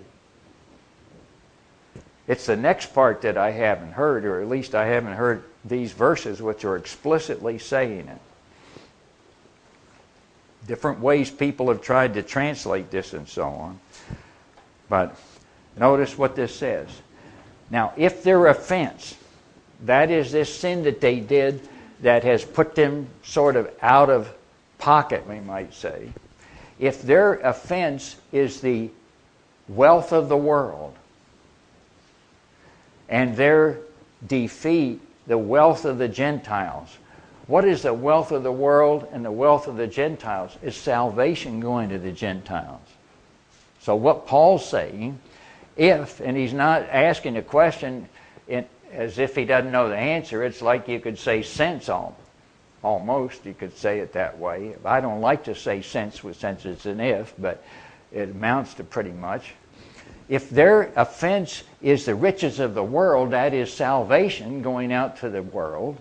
[2.26, 5.92] It's the next part that I haven't heard, or at least I haven't heard these
[5.92, 8.20] verses which are explicitly saying it
[10.68, 13.80] different ways people have tried to translate this and so on.
[14.88, 15.18] But
[15.76, 16.88] notice what this says.
[17.70, 19.16] Now, if their offense,
[19.84, 21.66] that is this sin that they did
[22.02, 24.32] that has put them sort of out of
[24.78, 26.12] pocket, we might say,
[26.78, 28.90] if their offense is the
[29.68, 30.94] wealth of the world
[33.08, 33.78] and their
[34.26, 36.96] defeat, the wealth of the Gentiles,
[37.48, 40.56] what is the wealth of the world and the wealth of the Gentiles?
[40.62, 42.86] Is salvation going to the Gentiles?
[43.80, 45.18] So, what Paul's saying,
[45.74, 48.06] if, and he's not asking a question
[48.48, 51.88] in, as if he doesn't know the answer, it's like you could say sense
[52.82, 53.46] almost.
[53.46, 54.76] You could say it that way.
[54.84, 57.64] I don't like to say sense with sense it's an if, but
[58.12, 59.54] it amounts to pretty much.
[60.28, 65.30] If their offense is the riches of the world, that is salvation going out to
[65.30, 65.96] the world,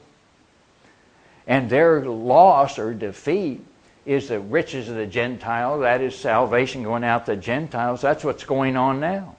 [1.47, 3.65] and their loss or defeat
[4.05, 5.81] is the riches of the Gentiles.
[5.81, 8.01] That is salvation going out to Gentiles.
[8.01, 9.35] That's what's going on now.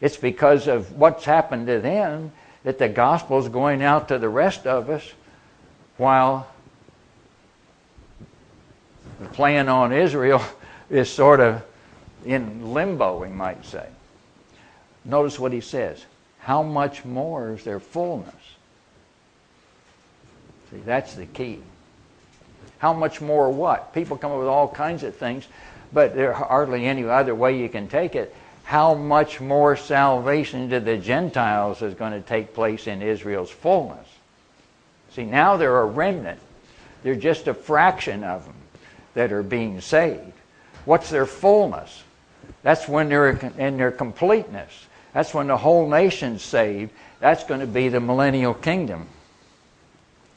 [0.00, 2.32] It's because of what's happened to them
[2.64, 5.12] that the gospel is going out to the rest of us
[5.96, 6.48] while
[9.20, 10.42] the plan on Israel
[10.90, 11.62] is sort of
[12.24, 13.86] in limbo, we might say.
[15.04, 16.04] Notice what he says.
[16.38, 18.34] How much more is their fullness?
[20.72, 21.60] See, that's the key.
[22.78, 23.92] How much more what?
[23.94, 25.46] People come up with all kinds of things,
[25.92, 28.34] but there's hardly any other way you can take it.
[28.64, 34.06] How much more salvation to the Gentiles is going to take place in Israel's fullness?
[35.10, 36.40] See, now they're a remnant.
[37.02, 38.54] They're just a fraction of them
[39.14, 40.32] that are being saved.
[40.84, 42.02] What's their fullness?
[42.62, 44.86] That's when they're in their completeness.
[45.12, 46.92] That's when the whole nation's saved.
[47.20, 49.06] That's going to be the millennial kingdom.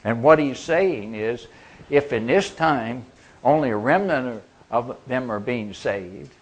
[0.04, 1.46] And what he's saying is
[1.90, 3.04] if in this time
[3.42, 6.32] only a remnant of them are being saved,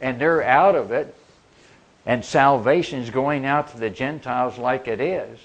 [0.00, 1.14] and they're out of it,
[2.06, 5.38] and salvation is going out to the Gentiles like it is,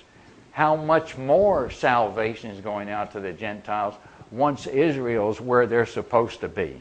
[0.52, 3.96] how much more salvation is going out to the Gentiles
[4.32, 6.80] once Israel's where they're supposed to be?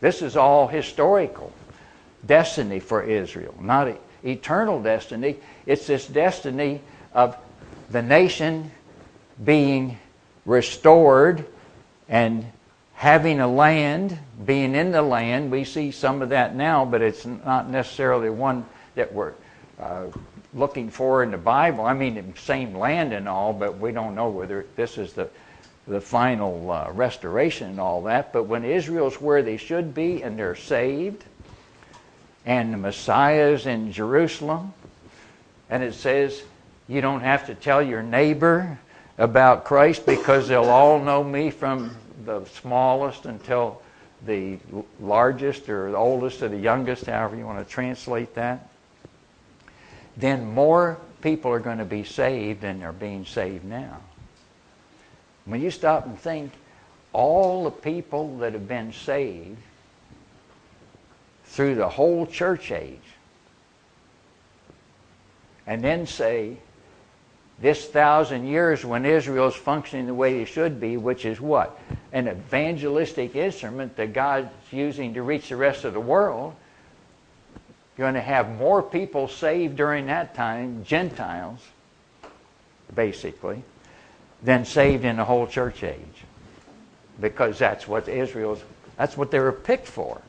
[0.00, 1.52] This is all historical
[2.24, 5.36] destiny for Israel, not eternal destiny.
[5.66, 6.80] It's this destiny
[7.12, 7.36] of
[7.90, 8.70] the nation
[9.44, 9.98] being
[10.44, 11.46] restored
[12.08, 12.46] and
[12.94, 15.50] having a land, being in the land.
[15.50, 19.34] We see some of that now, but it's not necessarily one that we're
[19.78, 20.06] uh,
[20.54, 21.84] looking for in the Bible.
[21.84, 25.28] I mean, the same land and all, but we don't know whether this is the
[25.86, 28.32] the final uh, restoration and all that.
[28.32, 31.24] But when Israel's where they should be and they're saved,
[32.44, 34.72] and the Messiah's in Jerusalem,
[35.70, 36.42] and it says
[36.88, 38.78] you don't have to tell your neighbor
[39.18, 43.80] about Christ because they'll all know me from the smallest until
[44.26, 44.58] the
[45.00, 48.68] largest or the oldest or the youngest, however you want to translate that,
[50.16, 53.98] then more people are going to be saved than are being saved now.
[55.44, 56.52] When you stop and think,
[57.12, 59.58] all the people that have been saved
[61.44, 62.98] through the whole church age,
[65.66, 66.58] and then say,
[67.58, 71.78] this thousand years when Israel is functioning the way it should be, which is what?
[72.12, 76.54] An evangelistic instrument that God's using to reach the rest of the world.
[77.96, 81.60] You're going to have more people saved during that time, Gentiles,
[82.94, 83.62] basically,
[84.42, 86.24] than saved in the whole church age.
[87.18, 88.62] Because that's what Israel's,
[88.98, 90.20] that's what they were picked for.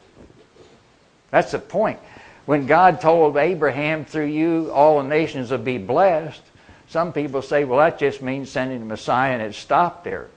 [1.30, 2.00] That's the point.
[2.46, 6.42] When God told Abraham, through you, all the nations will be blessed,
[6.90, 10.28] some people say, well, that just means sending the Messiah and it stopped there.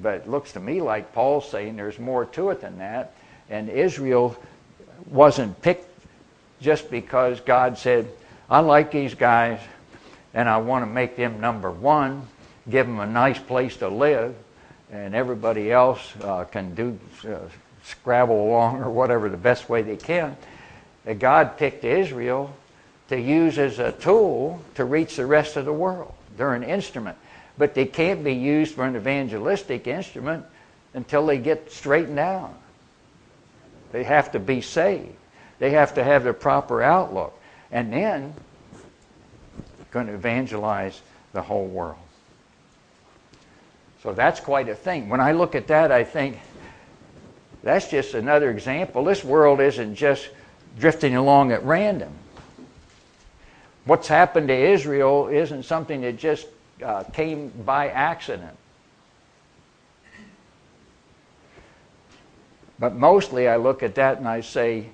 [0.00, 3.14] But it looks to me like Paul's saying there's more to it than that.
[3.50, 4.36] And Israel
[5.10, 5.86] wasn't picked
[6.60, 8.08] just because God said,
[8.48, 9.60] I like these guys
[10.34, 12.26] and I want to make them number one
[12.70, 14.34] give them a nice place to live,
[14.92, 17.38] and everybody else uh, can do uh,
[17.82, 20.36] scrabble along or whatever the best way they can.
[21.18, 22.54] God picked Israel
[23.08, 26.12] to use as a tool to reach the rest of the world.
[26.36, 27.16] They're an instrument,
[27.56, 30.44] but they can't be used for an evangelistic instrument
[30.94, 32.54] until they get straightened out.
[33.92, 35.14] They have to be saved.
[35.58, 37.38] They have to have the proper outlook,
[37.72, 38.34] and then
[39.90, 41.00] going to evangelize
[41.32, 41.96] the whole world.
[44.02, 45.08] So that's quite a thing.
[45.08, 46.38] When I look at that, I think
[47.62, 49.02] that's just another example.
[49.04, 50.28] This world isn't just
[50.78, 52.12] drifting along at random.
[53.88, 56.46] What's happened to Israel isn't something that just
[56.84, 58.54] uh, came by accident.
[62.78, 64.90] But mostly I look at that and I say,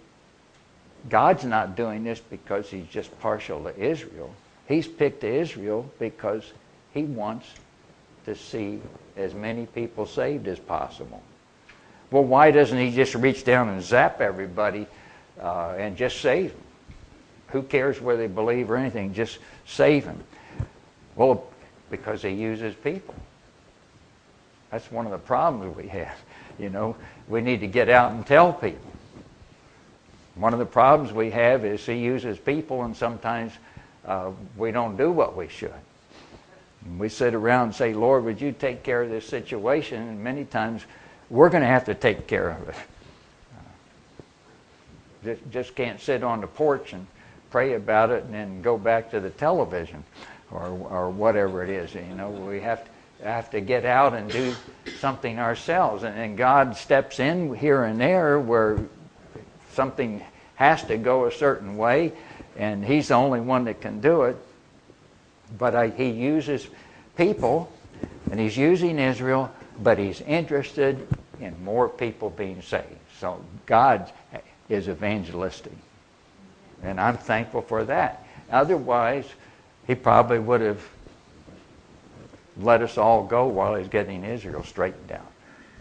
[1.08, 4.32] God's not doing this because he's just partial to Israel.
[4.68, 6.52] He's picked Israel because
[6.92, 7.48] he wants
[8.26, 8.80] to see
[9.16, 11.20] as many people saved as possible.
[12.12, 14.86] Well, why doesn't he just reach down and zap everybody
[15.40, 16.63] uh, and just save them?
[17.54, 19.14] Who cares whether they believe or anything?
[19.14, 20.20] Just save them.
[21.14, 21.46] Well,
[21.88, 23.14] because he uses people.
[24.72, 26.16] That's one of the problems we have.
[26.58, 26.96] You know,
[27.28, 28.90] we need to get out and tell people.
[30.34, 33.52] One of the problems we have is he uses people, and sometimes
[34.04, 35.72] uh, we don't do what we should.
[36.98, 40.02] We sit around and say, Lord, would you take care of this situation?
[40.02, 40.82] And many times
[41.30, 42.76] we're going to have to take care of it.
[45.22, 47.06] Just, just can't sit on the porch and
[47.54, 50.02] pray about it and then go back to the television
[50.50, 51.94] or, or whatever it is.
[51.94, 54.56] You know, we have to, have to get out and do
[54.98, 56.02] something ourselves.
[56.02, 58.80] And, and God steps in here and there where
[59.70, 60.20] something
[60.56, 62.12] has to go a certain way,
[62.56, 64.36] and He's the only one that can do it.
[65.56, 66.66] But I, he uses
[67.16, 67.70] people,
[68.32, 69.48] and he's using Israel,
[69.80, 71.06] but he's interested
[71.38, 72.98] in more people being saved.
[73.20, 74.10] So God
[74.68, 75.74] is evangelistic.
[76.84, 78.26] And I'm thankful for that.
[78.50, 79.26] Otherwise,
[79.86, 80.82] he probably would have
[82.58, 85.30] let us all go while he's getting Israel straightened out.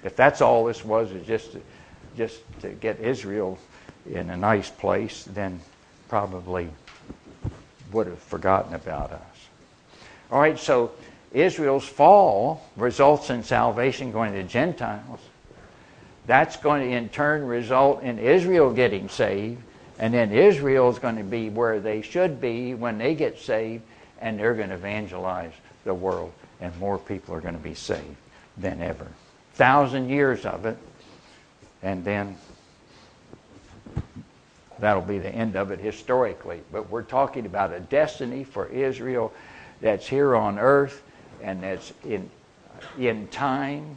[0.03, 1.61] If that's all this was, is just to,
[2.17, 3.57] just to get Israel
[4.09, 5.59] in a nice place, then
[6.09, 6.69] probably
[7.91, 9.21] would have forgotten about us.
[10.31, 10.91] All right, so
[11.31, 15.19] Israel's fall results in salvation going to Gentiles.
[16.25, 19.61] That's going to in turn result in Israel getting saved,
[20.03, 23.83] and then Israel is going to be where they should be when they get saved,
[24.19, 25.53] and they're going to evangelize
[25.85, 28.17] the world, and more people are going to be saved
[28.57, 29.07] than ever.
[29.53, 30.77] Thousand years of it,
[31.81, 32.35] and then
[34.77, 36.59] that'll be the end of it historically.
[36.69, 39.31] But we're talking about a destiny for Israel
[39.79, 41.01] that's here on earth
[41.41, 42.29] and that's in,
[42.99, 43.95] in time.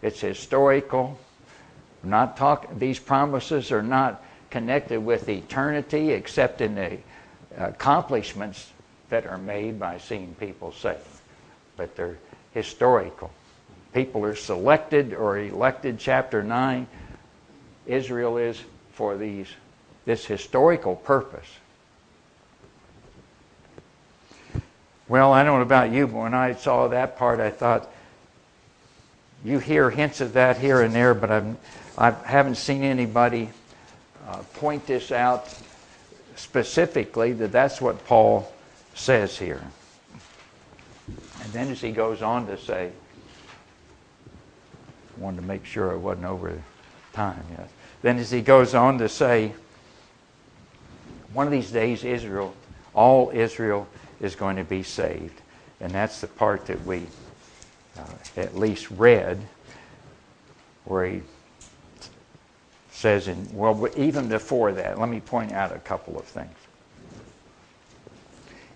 [0.00, 1.18] It's historical.
[2.04, 8.70] not talk, these promises are not connected with eternity except in the uh, accomplishments
[9.08, 11.00] that are made by seeing people saved.
[11.76, 12.18] But they're
[12.52, 13.30] historical.
[13.92, 16.86] People are selected or elected, chapter 9.
[17.86, 19.48] Israel is for these
[20.04, 21.46] this historical purpose.
[25.08, 27.90] Well, I don't know about you, but when I saw that part, I thought,
[29.44, 31.58] you hear hints of that here and there, but I'm,
[31.98, 33.50] I haven't seen anybody
[34.30, 35.48] uh, point this out
[36.36, 38.50] specifically that that's what Paul
[38.94, 39.62] says here.
[41.42, 42.92] And then as he goes on to say,
[45.18, 46.62] wanted to make sure I wasn't over
[47.12, 47.68] time yet.
[48.02, 49.52] Then as he goes on to say,
[51.32, 52.54] one of these days, Israel,
[52.94, 53.88] all Israel
[54.20, 55.40] is going to be saved.
[55.80, 57.06] And that's the part that we
[57.98, 58.02] uh,
[58.36, 59.40] at least read,
[60.84, 61.22] where he
[63.00, 66.56] says, in, well, even before that, let me point out a couple of things.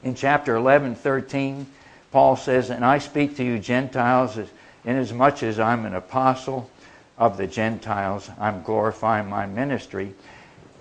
[0.03, 1.67] In chapter 11, 13,
[2.11, 4.49] Paul says, And I speak to you Gentiles, as
[4.85, 6.71] inasmuch as I'm an apostle
[7.19, 10.15] of the Gentiles, I'm glorifying my ministry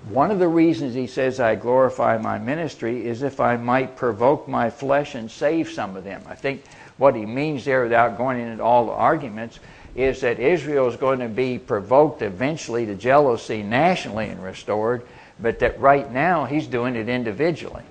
[0.10, 4.48] one of the reasons he says I glorify my ministry is if I might provoke
[4.48, 6.22] my flesh and save some of them.
[6.28, 6.64] I think
[6.98, 9.60] what he means there, without going into all the arguments,
[9.96, 15.06] is that Israel is going to be provoked eventually to jealousy nationally and restored,
[15.40, 17.84] but that right now he's doing it individually.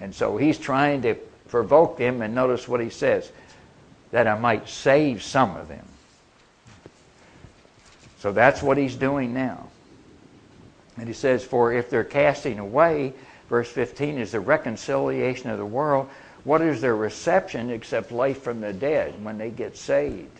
[0.00, 1.14] And so he's trying to
[1.48, 3.30] provoke them, and notice what he says
[4.10, 5.86] that I might save some of them.
[8.18, 9.68] So that's what he's doing now.
[10.96, 13.14] And he says, For if they're casting away,
[13.48, 16.08] verse 15 is the reconciliation of the world.
[16.44, 20.30] What is their reception except life from the dead when they get saved?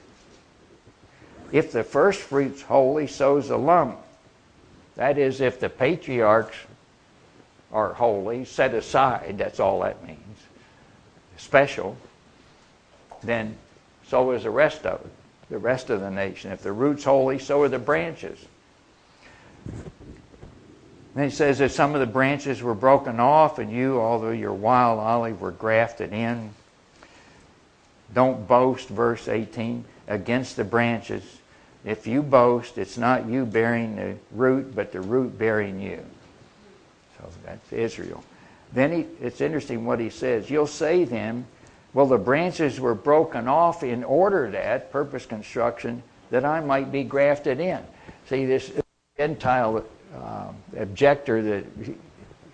[1.52, 3.98] If the first fruit's holy, so's the lump.
[4.96, 6.56] That is, if the patriarchs
[7.72, 10.38] are holy, set aside, that's all that means,
[11.36, 11.96] special,
[13.22, 13.56] then
[14.06, 15.12] so is the rest of it,
[15.50, 16.52] the rest of the nation.
[16.52, 18.38] If the root's holy, so are the branches.
[21.14, 24.52] And he says that some of the branches were broken off, and you, although you're
[24.52, 26.50] wild olive, were grafted in.
[28.14, 31.22] Don't boast, verse 18, against the branches.
[31.84, 36.04] If you boast, it's not you bearing the root, but the root bearing you.
[37.18, 38.22] So that's Israel.
[38.72, 40.48] Then he, it's interesting what he says.
[40.48, 41.46] You'll say then,
[41.92, 47.02] well, the branches were broken off in order that, purpose construction, that I might be
[47.02, 47.80] grafted in.
[48.28, 48.70] See, this
[49.16, 49.84] Gentile
[50.14, 51.94] uh, objector that he,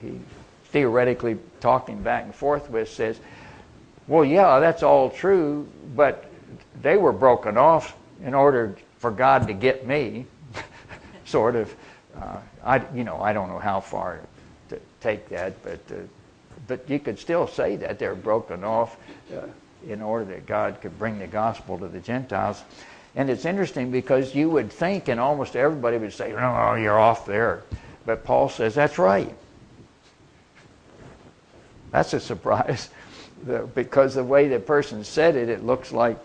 [0.01, 0.21] he
[0.67, 3.19] theoretically talking back and forth with says,
[4.09, 6.27] well, yeah, that's all true, but
[6.83, 10.27] they were broken off in order for God to get me,
[11.25, 11.75] sort of.
[12.17, 14.21] Uh, I, you know, I don't know how far
[14.71, 16.01] to take that, but uh,
[16.67, 18.97] but you could still say that they're broken off
[19.35, 19.47] uh,
[19.87, 22.63] in order that God could bring the gospel to the Gentiles.
[23.17, 27.25] And it's interesting because you would think, and almost everybody would say, no, you're off
[27.25, 27.63] there.
[28.05, 29.35] But Paul says, that's right.
[31.91, 32.91] That's a surprise
[33.75, 36.19] because the way the person said it, it looks like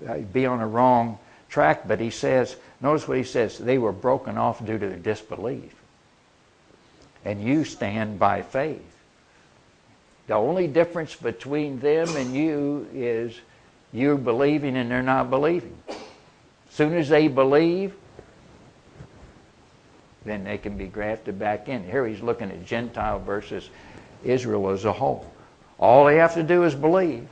[0.00, 1.18] he'd be on a wrong
[1.50, 1.86] track.
[1.86, 5.74] But he says, notice what he says, they were broken off due to their disbelief.
[7.22, 8.80] And you stand by faith.
[10.26, 13.38] The only difference between them and you is
[13.92, 15.76] you believing and they're not believing
[16.70, 17.94] soon as they believe,
[20.24, 21.84] then they can be grafted back in.
[21.84, 23.70] Here he's looking at Gentile versus
[24.24, 25.30] Israel as a whole.
[25.78, 27.26] All they have to do is believe.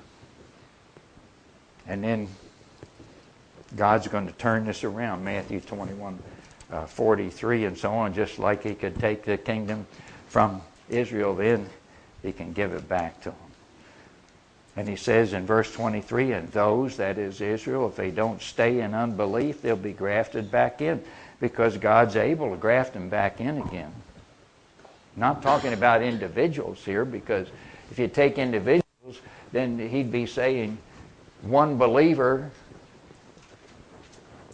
[1.87, 2.29] And then
[3.77, 5.25] God's going to turn this around.
[5.25, 6.19] Matthew 21
[6.71, 9.87] uh, 43 and so on, just like he could take the kingdom
[10.29, 11.69] from Israel then,
[12.23, 13.48] he can give it back to them.
[14.79, 18.79] And he says in verse 23, and those, that is Israel, if they don't stay
[18.79, 21.03] in unbelief, they'll be grafted back in
[21.41, 23.93] because God's able to graft them back in again.
[25.17, 27.49] Not talking about individuals here because
[27.91, 29.19] if you take individuals,
[29.51, 30.79] then he'd be saying
[31.43, 32.49] one believer,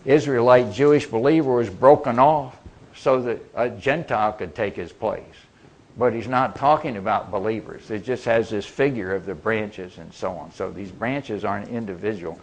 [0.06, 2.56] Israelite Jewish believer, was broken off
[2.96, 5.22] so that a Gentile could take his place.
[5.96, 7.90] But he's not talking about believers.
[7.90, 10.52] It just has this figure of the branches and so on.
[10.52, 12.38] So these branches aren't individual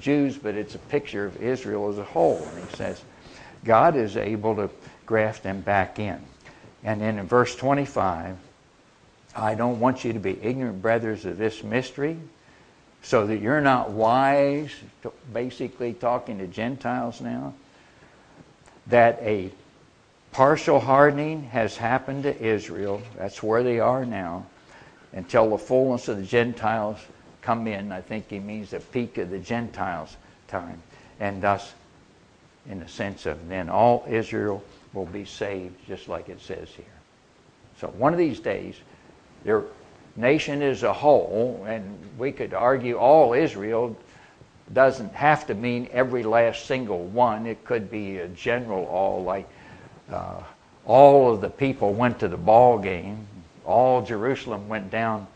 [0.00, 2.38] Jews, but it's a picture of Israel as a whole.
[2.38, 3.02] And he says,
[3.64, 4.70] God is able to
[5.06, 6.20] graft them back in.
[6.82, 8.36] And then in verse 25,
[9.34, 12.16] I don't want you to be ignorant, brothers, of this mystery,
[13.02, 14.70] so that you're not wise,
[15.32, 17.54] basically talking to Gentiles now,
[18.86, 19.50] that a
[20.36, 23.00] partial hardening has happened to Israel.
[23.16, 24.44] That's where they are now,
[25.14, 26.98] until the fullness of the Gentiles
[27.40, 27.90] come in.
[27.90, 30.14] I think he means the peak of the Gentiles'
[30.46, 30.82] time.
[31.20, 31.72] And thus,
[32.68, 34.62] in the sense of then all Israel
[34.92, 36.84] will be saved, just like it says here.
[37.80, 38.74] So one of these days,
[39.42, 39.62] their
[40.16, 43.96] nation as a whole, and we could argue all Israel
[44.74, 47.46] doesn't have to mean every last single one.
[47.46, 49.48] It could be a general all, like
[50.10, 50.42] uh,
[50.84, 53.26] all of the people went to the ball game,
[53.64, 55.26] all Jerusalem went down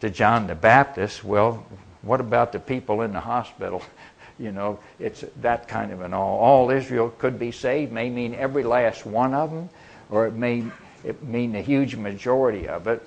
[0.00, 1.24] to John the Baptist.
[1.24, 1.66] Well,
[2.02, 3.82] what about the people in the hospital?
[4.36, 6.40] You know, it's that kind of an all.
[6.40, 9.70] All Israel could be saved may mean every last one of them,
[10.10, 10.64] or it may
[11.04, 13.00] it mean a huge majority of it,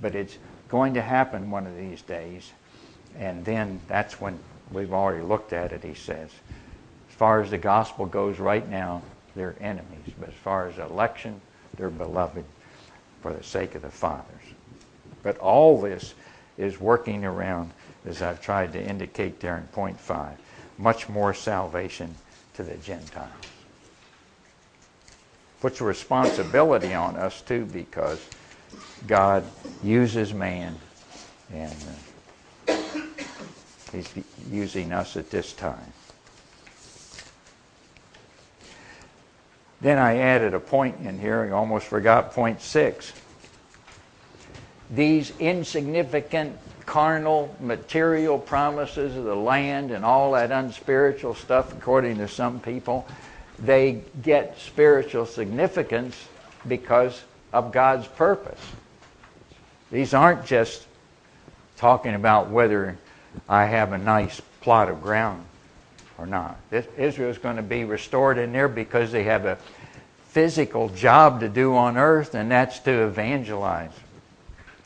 [0.00, 2.50] but it's going to happen one of these days.
[3.16, 4.38] And then that's when
[4.72, 6.30] we've already looked at it, he says.
[7.08, 9.02] As far as the gospel goes right now,
[9.34, 10.06] they're enemies.
[10.18, 11.40] But as far as election,
[11.76, 12.44] they're beloved
[13.20, 14.42] for the sake of the fathers.
[15.22, 16.14] But all this
[16.58, 17.70] is working around,
[18.06, 20.36] as I've tried to indicate there in point five,
[20.78, 22.16] much more salvation
[22.54, 23.30] to the Gentiles.
[25.60, 28.18] Puts a responsibility on us, too, because
[29.06, 29.44] God
[29.82, 30.78] uses man
[31.52, 31.72] and
[32.68, 32.72] uh,
[33.92, 34.08] He's
[34.50, 35.92] using us at this time.
[39.82, 41.42] Then I added a point in here.
[41.42, 43.12] I almost forgot point six.
[44.90, 46.56] These insignificant
[46.86, 53.08] carnal, material promises of the land and all that unspiritual stuff, according to some people,
[53.58, 56.16] they get spiritual significance
[56.68, 58.60] because of God's purpose.
[59.90, 60.86] These aren't just
[61.76, 62.96] talking about whether
[63.48, 65.44] I have a nice plot of ground
[66.22, 66.56] or not.
[66.96, 69.58] Israel is going to be restored in there because they have a
[70.28, 73.90] physical job to do on earth, and that's to evangelize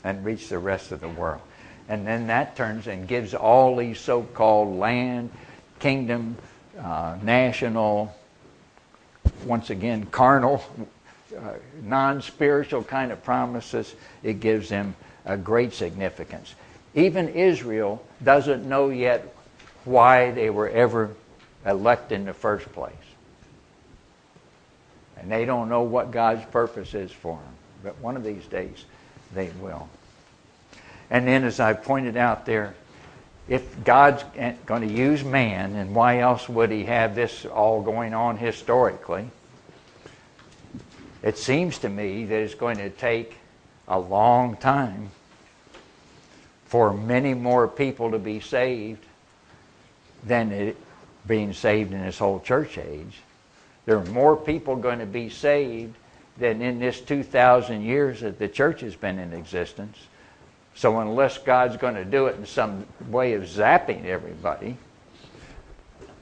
[0.03, 1.43] and reach the rest of the world.
[1.91, 5.31] And then that turns and gives all these so called land,
[5.79, 6.39] kingdom,
[6.83, 8.17] uh, national,
[9.45, 10.65] once again, carnal,
[11.39, 13.95] uh, non spiritual kind of promises.
[14.23, 16.55] It gives them a great significance.
[16.95, 19.35] Even Israel doesn't know yet
[19.85, 21.15] why they were ever
[21.67, 22.95] elected in the first place.
[25.19, 27.55] And they don't know what God's purpose is for them.
[27.83, 28.85] But one of these days,
[29.35, 29.89] they will.
[31.11, 32.75] And then, as I pointed out there,
[33.49, 34.25] if God's
[34.67, 39.31] going to use man, and why else would he have this all going on historically?
[41.23, 43.37] It seems to me that it's going to take
[43.89, 45.11] a long time
[46.67, 49.05] for many more people to be saved
[50.25, 50.77] than it
[51.27, 53.21] being saved in this whole church age.
[53.85, 55.95] There are more people going to be saved
[56.39, 59.97] than in this 2,000 years that the church has been in existence.
[60.75, 64.77] So unless God's going to do it in some way of zapping everybody,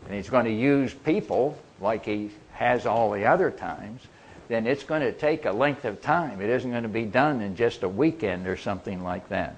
[0.05, 4.03] and He's going to use people like He has all the other times,
[4.49, 6.41] then it's going to take a length of time.
[6.41, 9.57] It isn't going to be done in just a weekend or something like that.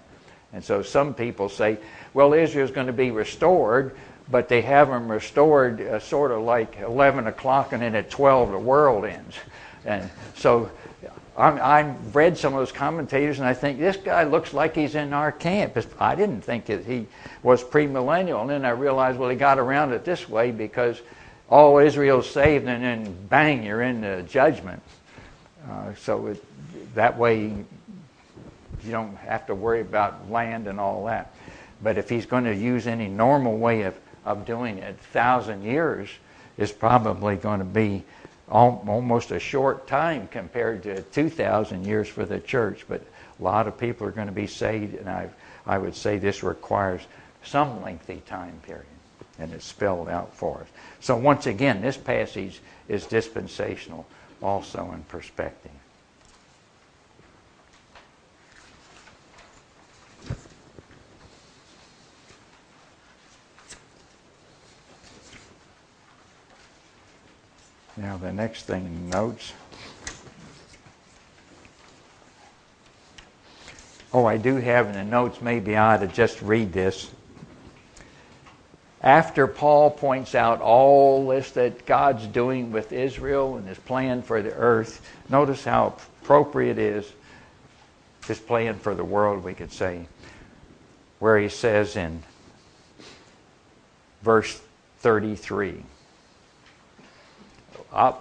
[0.52, 1.78] And so some people say,
[2.14, 3.96] well, Israel's going to be restored,
[4.30, 8.50] but they have them restored uh, sort of like 11 o'clock and then at 12
[8.50, 9.36] the world ends.
[9.84, 10.70] And so
[11.38, 14.94] i have read some of those commentators, and I think this guy looks like he's
[14.94, 15.76] in our camp.
[16.00, 17.06] I didn't think that he
[17.42, 21.00] was premillennial, and then I realized, well, he got around it this way because
[21.50, 24.82] all Israel's saved, and then bang, you're in the judgment.
[25.70, 27.52] Uh, so it, that way,
[28.84, 31.34] you don't have to worry about land and all that.
[31.82, 33.94] But if he's going to use any normal way of,
[34.26, 36.10] of doing it, thousand years
[36.58, 38.04] is probably going to be
[38.50, 43.02] almost a short time compared to 2,000 years for the church, but
[43.38, 45.28] a lot of people are going to be saved, and I,
[45.66, 47.02] I would say this requires
[47.44, 48.86] some lengthy time period,
[49.38, 50.68] and it's spelled out for us.
[51.00, 54.06] So, once again, this passage is dispensational
[54.42, 55.72] also in perspective.
[67.96, 69.52] Now, the next thing, notes.
[74.12, 77.10] Oh, I do have in the notes, maybe I ought to just read this.
[79.00, 84.42] After Paul points out all this that God's doing with Israel and his plan for
[84.42, 87.12] the earth, notice how appropriate it is
[88.26, 90.06] his plan for the world, we could say,
[91.18, 92.22] where he says in
[94.22, 94.60] verse
[94.98, 95.82] 33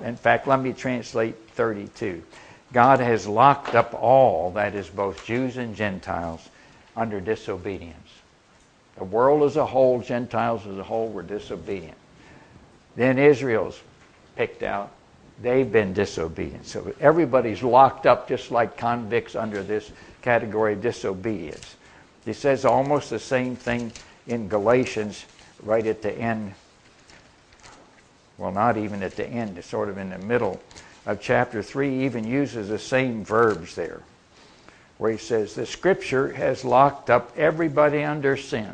[0.02, 2.24] in fact, let me translate 32.
[2.72, 6.50] God has locked up all, that is, both Jews and Gentiles,
[6.96, 8.10] under disobedience.
[8.98, 11.98] The world as a whole, Gentiles as a whole, were disobedient.
[12.96, 13.80] Then Israel's
[14.36, 14.92] picked out.
[15.42, 16.66] They've been disobedient.
[16.66, 21.76] So everybody's locked up just like convicts under this category of disobedience.
[22.24, 23.92] He says almost the same thing
[24.28, 25.26] in Galatians
[25.62, 26.54] right at the end
[28.38, 30.62] well, not even at the end, it's sort of in the middle
[31.06, 34.02] of chapter 3, even uses the same verbs there,
[34.98, 38.74] where he says, The scripture has locked up everybody under sin.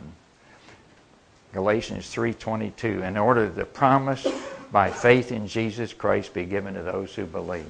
[1.54, 4.26] Galatians 3:22 in order that the promise
[4.72, 7.70] by faith in Jesus Christ be given to those who believe.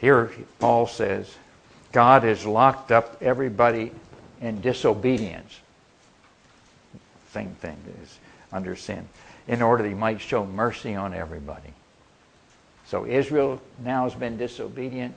[0.00, 1.34] Here Paul says
[1.92, 3.92] God has locked up everybody
[4.40, 5.60] in disobedience.
[7.32, 8.18] Same thing is
[8.50, 9.06] under sin
[9.48, 11.72] in order that he might show mercy on everybody.
[12.86, 15.14] So Israel now has been disobedient.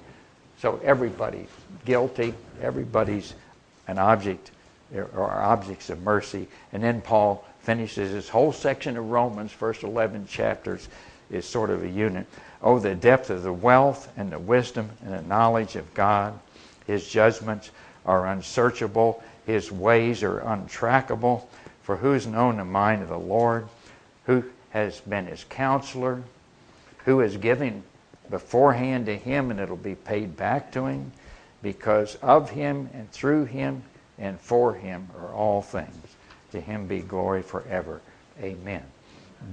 [0.59, 1.49] So everybody's
[1.85, 2.33] guilty.
[2.61, 3.33] Everybody's
[3.87, 4.51] an object
[4.93, 6.47] or objects of mercy.
[6.71, 10.87] And then Paul finishes this whole section of Romans, first 11 chapters,
[11.31, 12.27] is sort of a unit.
[12.61, 16.37] Oh, the depth of the wealth and the wisdom and the knowledge of God.
[16.85, 17.71] His judgments
[18.05, 19.23] are unsearchable.
[19.45, 21.43] His ways are untrackable.
[21.81, 23.67] For who's known the mind of the Lord?
[24.25, 26.23] Who has been his counselor,
[27.05, 27.83] who is giving
[28.29, 31.11] beforehand to him, and it'll be paid back to him,
[31.61, 33.83] because of him and through him
[34.17, 36.15] and for him are all things.
[36.51, 38.01] To him be glory forever.
[38.41, 38.83] Amen.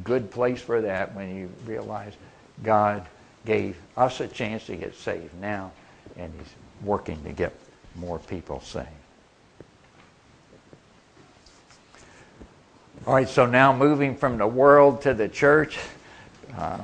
[0.04, 2.12] Good place for that when you realize
[2.62, 3.06] God
[3.46, 5.72] gave us a chance to get saved now,
[6.16, 6.54] and he's
[6.84, 7.52] working to get
[7.96, 8.88] more people saved.
[13.06, 15.78] All right, so now moving from the world to the church.
[16.54, 16.80] Uh,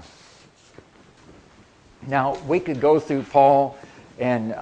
[2.07, 3.77] now we could go through Paul,
[4.19, 4.57] and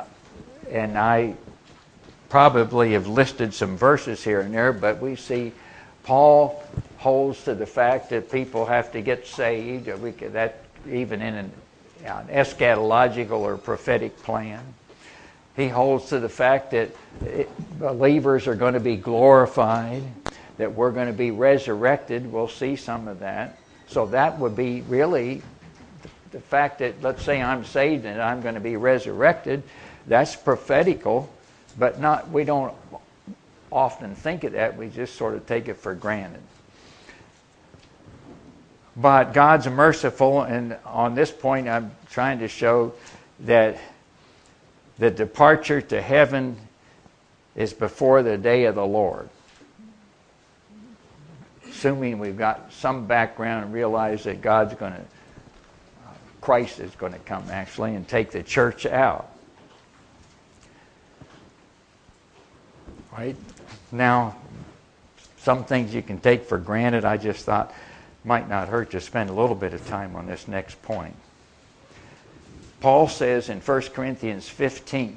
[0.69, 1.35] and I
[2.29, 5.53] probably have listed some verses here and there, but we see
[6.03, 6.61] Paul
[6.97, 9.87] holds to the fact that people have to get saved.
[10.01, 11.53] We could, that even in an,
[12.05, 14.61] an eschatological or prophetic plan.
[15.55, 16.91] He holds to the fact that
[17.25, 20.03] it, believers are going to be glorified
[20.59, 22.31] that we're going to be resurrected.
[22.31, 23.59] We'll see some of that.
[23.89, 25.43] So that would be really
[26.31, 29.63] the fact that, let's say I'm saved and I'm going to be resurrected.
[30.07, 31.33] That's prophetical,
[31.79, 32.75] but not, we don't
[33.71, 34.77] often think of that.
[34.77, 36.43] We just sort of take it for granted.
[38.97, 42.95] But God's merciful, and on this point, I'm trying to show
[43.41, 43.79] that
[44.99, 46.57] the departure to heaven
[47.57, 49.29] is before the day of the Lord
[51.75, 57.13] assuming we've got some background and realize that God's going to, uh, Christ is going
[57.13, 59.31] to come actually and take the church out.
[63.13, 63.37] Right?
[63.93, 64.37] Now,
[65.39, 67.05] some things you can take for granted.
[67.05, 67.73] I just thought
[68.25, 71.15] might not hurt to spend a little bit of time on this next point.
[72.81, 75.17] Paul says in 1 Corinthians 15,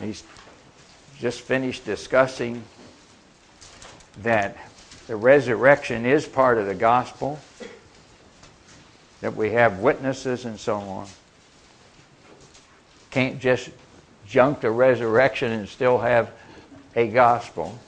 [0.00, 0.22] he's
[1.18, 2.62] just finished discussing
[4.22, 4.56] that
[5.06, 7.38] the resurrection is part of the gospel,
[9.20, 11.08] that we have witnesses and so on.
[13.10, 13.70] Can't just
[14.26, 16.30] junk the resurrection and still have
[16.96, 17.78] a gospel,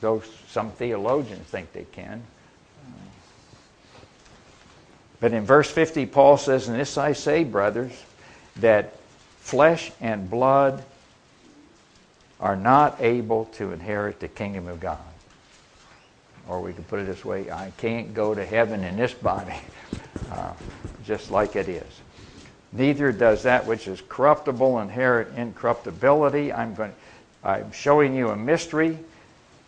[0.00, 2.22] though some theologians think they can.
[5.20, 7.92] But in verse 50, Paul says, And this I say, brothers,
[8.56, 8.92] that
[9.40, 10.84] flesh and blood
[12.40, 14.98] are not able to inherit the kingdom of God.
[16.48, 19.56] or we could put it this way I can't go to heaven in this body,
[20.32, 20.52] uh,
[21.04, 22.02] just like it is.
[22.72, 26.52] Neither does that which is corruptible inherit incorruptibility.
[26.52, 26.94] I'm, going,
[27.44, 28.98] I'm showing you a mystery.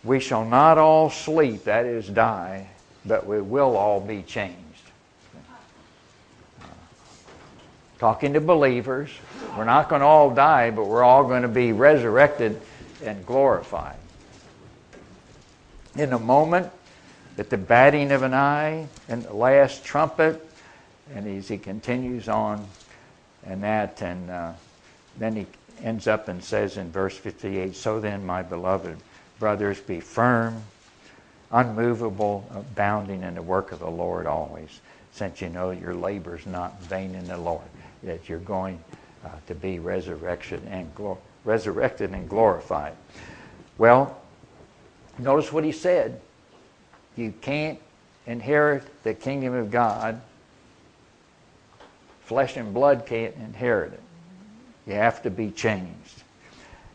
[0.05, 2.69] We shall not all sleep, that is, die,
[3.07, 4.57] but we will all be changed.
[6.63, 6.67] Uh,
[7.99, 9.11] talking to believers,
[9.57, 12.61] we're not going to all die, but we're all going to be resurrected
[13.05, 13.97] and glorified.
[15.97, 16.71] In a moment,
[17.39, 20.45] at the batting of an eye, and the last trumpet,
[21.15, 22.67] and as he continues on,
[23.45, 24.53] and that, and uh,
[25.19, 25.47] then he
[25.83, 28.97] ends up and says in verse 58 So then, my beloved
[29.39, 30.63] brothers, be firm,
[31.53, 34.81] unmovable, abounding in the work of the Lord always,
[35.13, 37.63] since you know your labor is not vain in the Lord,
[38.03, 38.83] that you're going
[39.25, 42.95] uh, to be resurrection and glo- resurrected and glorified.
[43.77, 44.21] Well,
[45.19, 46.21] notice what he said.
[47.17, 47.79] You can't
[48.27, 50.21] inherit the kingdom of God.
[52.25, 54.03] Flesh and blood can't inherit it.
[54.87, 56.23] You have to be changed.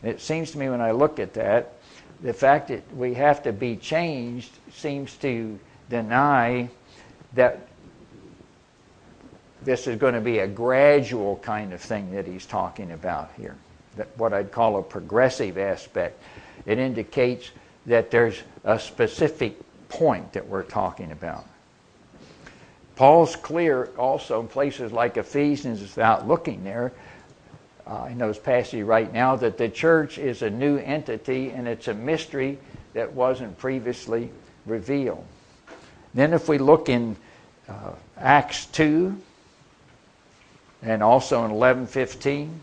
[0.02, 1.74] And it seems to me when I look at that,
[2.22, 6.70] the fact that we have to be changed seems to deny
[7.34, 7.68] that
[9.66, 13.56] this is going to be a gradual kind of thing that he's talking about here.
[13.98, 16.22] That what I'd call a progressive aspect.
[16.66, 17.52] It indicates
[17.86, 19.58] that there's a specific
[19.90, 21.46] point that we're talking about.
[22.96, 26.92] Paul's clear also in places like Ephesians without looking there
[27.88, 31.88] uh, in those passages right now that the church is a new entity and it's
[31.88, 32.58] a mystery
[32.94, 34.30] that wasn't previously
[34.66, 35.26] revealed.
[36.14, 37.16] Then, if we look in
[37.68, 39.20] uh, Acts 2
[40.84, 42.60] and also in 11:15,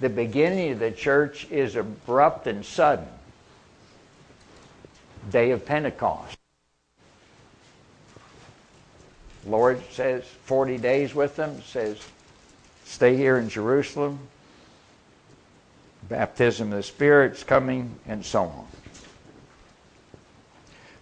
[0.00, 3.08] the beginning of the church is abrupt and sudden.
[5.30, 6.36] Day of Pentecost.
[9.46, 11.98] Lord says 40 days with them, says,
[12.84, 14.18] stay here in Jerusalem.
[16.08, 18.66] Baptism of the Spirit's coming, and so on.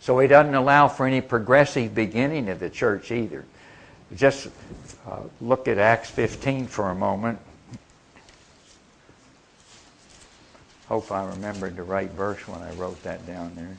[0.01, 3.45] So he doesn't allow for any progressive beginning of the church either.
[4.17, 4.49] Just
[5.07, 7.39] uh, look at Acts 15 for a moment.
[10.89, 13.77] Hope I remembered the right verse when I wrote that down there.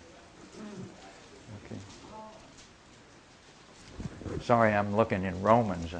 [1.65, 1.75] Okay.
[4.43, 5.93] Sorry, I'm looking in Romans.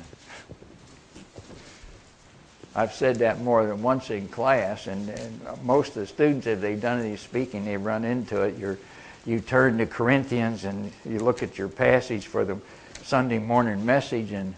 [2.74, 6.62] I've said that more than once in class, and, and, most of the students, if
[6.62, 8.58] they've done any speaking, they run into it.
[8.58, 8.78] You're,
[9.26, 12.58] you turn to Corinthians and you look at your passage for the
[13.04, 14.54] Sunday morning message, and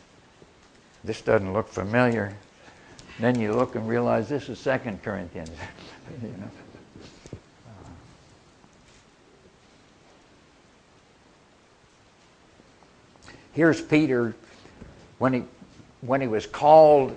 [1.04, 2.36] this doesn't look familiar.
[3.20, 5.52] Then you look and realize this is Second Corinthians.
[6.22, 6.50] you know.
[13.54, 14.36] here's Peter
[15.20, 15.44] when he
[16.02, 17.12] when he was called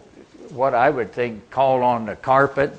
[0.50, 2.72] what I would think called on the carpet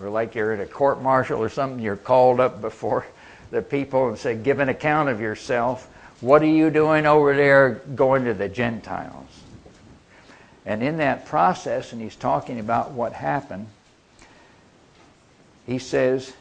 [0.00, 3.06] or like you're at a court martial or something you're called up before
[3.50, 5.88] the people and say give an account of yourself
[6.20, 9.28] what are you doing over there going to the Gentiles
[10.66, 13.66] and in that process and he's talking about what happened
[15.66, 16.32] he says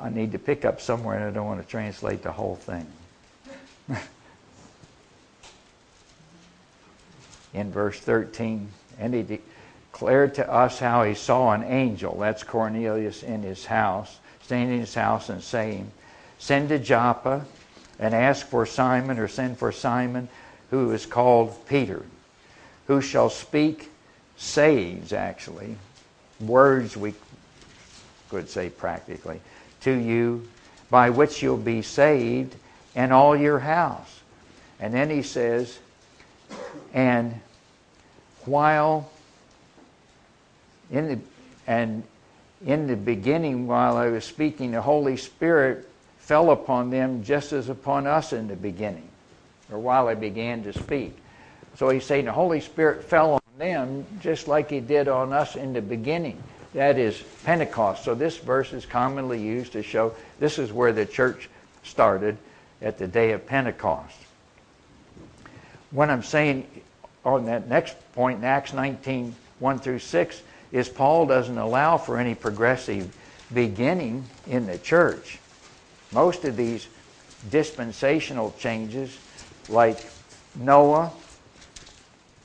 [0.00, 2.86] I need to pick up somewhere and I don't want to translate the whole thing.
[7.52, 13.22] in verse 13, and he declared to us how he saw an angel, that's Cornelius,
[13.22, 14.19] in his house,
[14.50, 15.90] in his house and saying,
[16.38, 17.44] Send to Joppa
[17.98, 20.28] and ask for Simon, or send for Simon,
[20.70, 22.02] who is called Peter,
[22.86, 23.90] who shall speak
[24.36, 25.76] sayings, actually,
[26.40, 27.14] words we
[28.30, 29.40] could say practically
[29.82, 30.48] to you
[30.88, 32.54] by which you'll be saved
[32.94, 34.20] and all your house.
[34.80, 35.78] And then he says,
[36.94, 37.38] and
[38.44, 39.10] while
[40.90, 41.18] in the
[41.66, 42.02] and
[42.64, 45.88] in the beginning while I was speaking the Holy Spirit
[46.18, 49.08] fell upon them just as upon us in the beginning
[49.70, 51.16] or while I began to speak.
[51.76, 55.56] So he's saying the Holy Spirit fell on them just like he did on us
[55.56, 56.42] in the beginning.
[56.74, 58.04] That is Pentecost.
[58.04, 61.48] So this verse is commonly used to show this is where the church
[61.82, 62.36] started
[62.82, 64.16] at the day of Pentecost.
[65.90, 66.66] What I'm saying
[67.24, 70.42] on that next point in Acts 19, 1 through 6,
[70.72, 73.14] is Paul doesn't allow for any progressive
[73.52, 75.38] beginning in the church.
[76.12, 76.88] Most of these
[77.50, 79.18] dispensational changes,
[79.68, 80.04] like
[80.54, 81.10] Noah,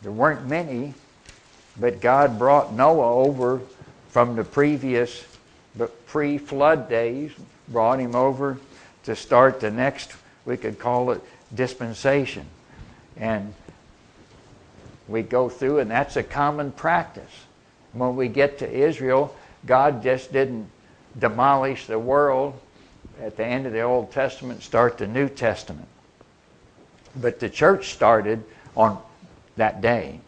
[0.01, 0.93] there weren't many,
[1.80, 3.61] but God brought Noah over
[4.09, 5.26] from the previous
[6.07, 7.32] pre flood days,
[7.67, 8.57] brought him over
[9.03, 10.11] to start the next,
[10.45, 11.21] we could call it
[11.53, 12.45] dispensation.
[13.17, 13.53] And
[15.07, 17.44] we go through, and that's a common practice.
[17.95, 19.33] When we get to Israel,
[19.65, 20.69] God just didn't
[21.17, 22.59] demolish the world
[23.21, 25.87] at the end of the Old Testament, start the New Testament.
[27.15, 28.43] But the church started
[28.75, 29.01] on
[29.55, 30.19] that day.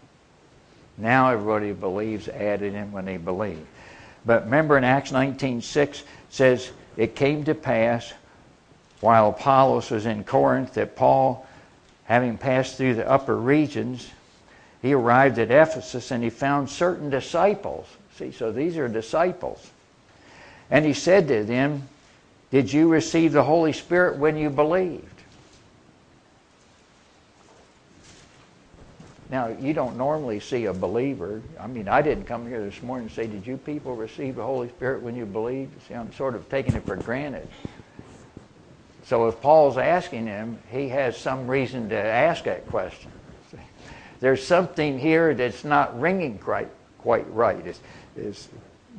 [0.98, 3.66] Now everybody believes added in when they believe.
[4.26, 8.14] But remember in Acts 19:6 says it came to pass
[9.02, 11.46] while Apollos was in Corinth that Paul
[12.06, 14.10] having passed through the upper regions
[14.88, 17.86] he arrived at Ephesus and he found certain disciples.
[18.16, 19.70] See, so these are disciples.
[20.72, 21.90] And he said to them,
[22.52, 25.04] Did you receive the Holy Spirit when you believed?
[29.30, 31.42] Now, you don't normally see a believer.
[31.60, 34.44] I mean, I didn't come here this morning and say, Did you people receive the
[34.44, 35.74] Holy Spirit when you believed?
[35.90, 37.46] See, I'm sort of taking it for granted.
[39.04, 43.12] So if Paul's asking him, he has some reason to ask that question.
[44.20, 47.80] There's something here that's not ringing quite, quite right, is,
[48.16, 48.50] is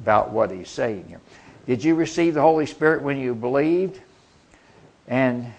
[0.03, 1.21] about what he's saying here.
[1.67, 4.01] Did you receive the Holy Spirit when you believed?
[5.07, 5.53] And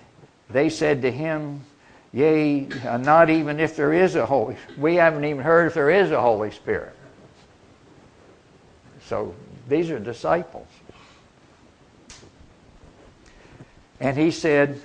[0.49, 1.61] they said to him,
[2.11, 5.91] Yea, uh, not even if there is a Holy We haven't even heard if there
[5.91, 6.95] is a Holy Spirit.
[9.05, 9.35] So
[9.67, 10.67] these are disciples.
[13.99, 14.81] And he said,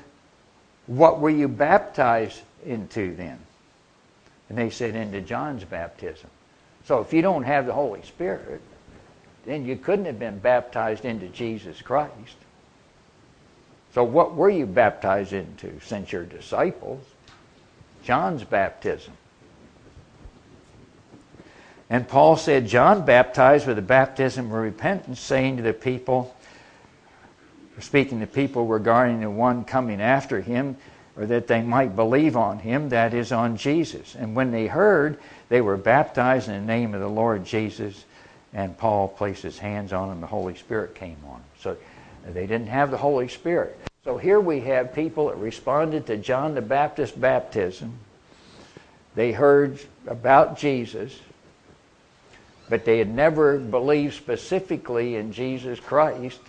[0.86, 3.38] What were you baptized into then?
[4.48, 6.30] And they said, Into John's baptism.
[6.84, 8.60] So if you don't have the Holy Spirit,
[9.46, 12.36] then you couldn't have been baptized into Jesus Christ.
[13.94, 17.04] So what were you baptized into since you're disciples?
[18.02, 19.14] John's baptism.
[21.88, 26.34] And Paul said, John baptized with the baptism of repentance, saying to the people,
[27.78, 30.76] speaking to people regarding the one coming after him,
[31.16, 34.14] or that they might believe on him, that is, on Jesus.
[34.14, 38.04] And when they heard, they were baptized in the name of the Lord Jesus.
[38.52, 41.44] And Paul placed his hands on them, the Holy Spirit came on them.
[41.60, 41.76] So
[42.26, 43.78] they didn't have the Holy Spirit.
[44.04, 47.98] So here we have people that responded to John the Baptist's baptism.
[49.14, 51.18] They heard about Jesus,
[52.68, 56.40] but they had never believed specifically in Jesus Christ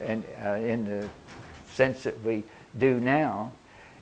[0.00, 1.08] and uh, in the
[1.72, 2.44] sense that we
[2.78, 3.52] do now.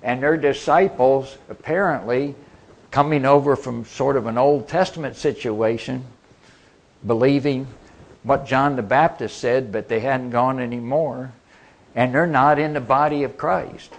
[0.02, 2.34] And their disciples, apparently,
[2.90, 6.04] coming over from sort of an Old Testament situation,
[7.06, 7.66] believing
[8.22, 11.32] what John the Baptist said, but they hadn't gone anymore
[11.94, 13.92] and they're not in the body of Christ.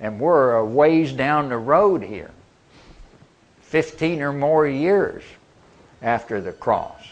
[0.00, 2.30] And we're a ways down the road here
[3.62, 5.22] 15 or more years
[6.02, 7.02] after the cross.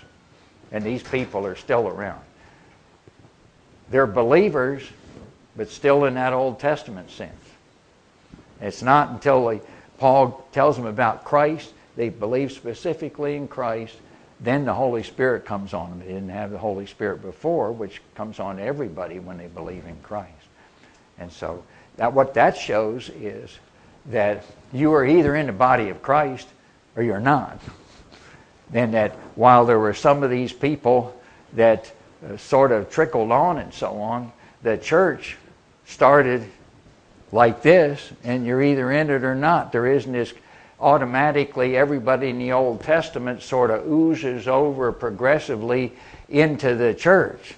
[0.71, 2.21] And these people are still around.
[3.91, 4.83] They're believers,
[5.57, 7.33] but still in that Old Testament sense.
[8.61, 9.61] It's not until
[9.99, 13.95] Paul tells them about Christ, they believe specifically in Christ,
[14.41, 16.01] then the Holy Spirit comes on them.
[16.01, 19.97] They didn't have the Holy Spirit before, which comes on everybody when they believe in
[20.03, 20.33] Christ.
[21.19, 21.63] And so
[21.97, 23.59] that what that shows is
[24.07, 26.49] that you are either in the body of Christ
[26.97, 27.61] or you're not.
[28.71, 31.21] Then that while there were some of these people
[31.53, 31.93] that
[32.27, 34.33] uh, sort of trickled on and so on,
[34.63, 35.37] the church
[35.93, 36.49] started
[37.31, 39.73] like this, and you're either in it or not.
[39.73, 40.33] There isn't this
[40.81, 45.93] automatically everybody in the Old Testament sort of oozes over progressively
[46.29, 47.55] into the church.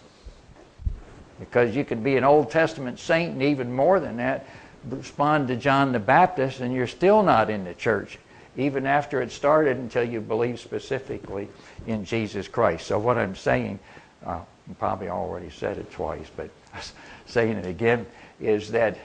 [1.40, 4.46] Because you could be an Old Testament saint and even more than that,
[4.88, 8.18] respond to John the Baptist, and you're still not in the church,
[8.56, 11.48] even after it started until you believe specifically
[11.86, 12.86] in Jesus Christ.
[12.86, 13.78] So, what I'm saying,
[14.24, 16.50] uh, I probably already said it twice, but
[17.26, 18.06] saying it again,
[18.40, 18.98] is that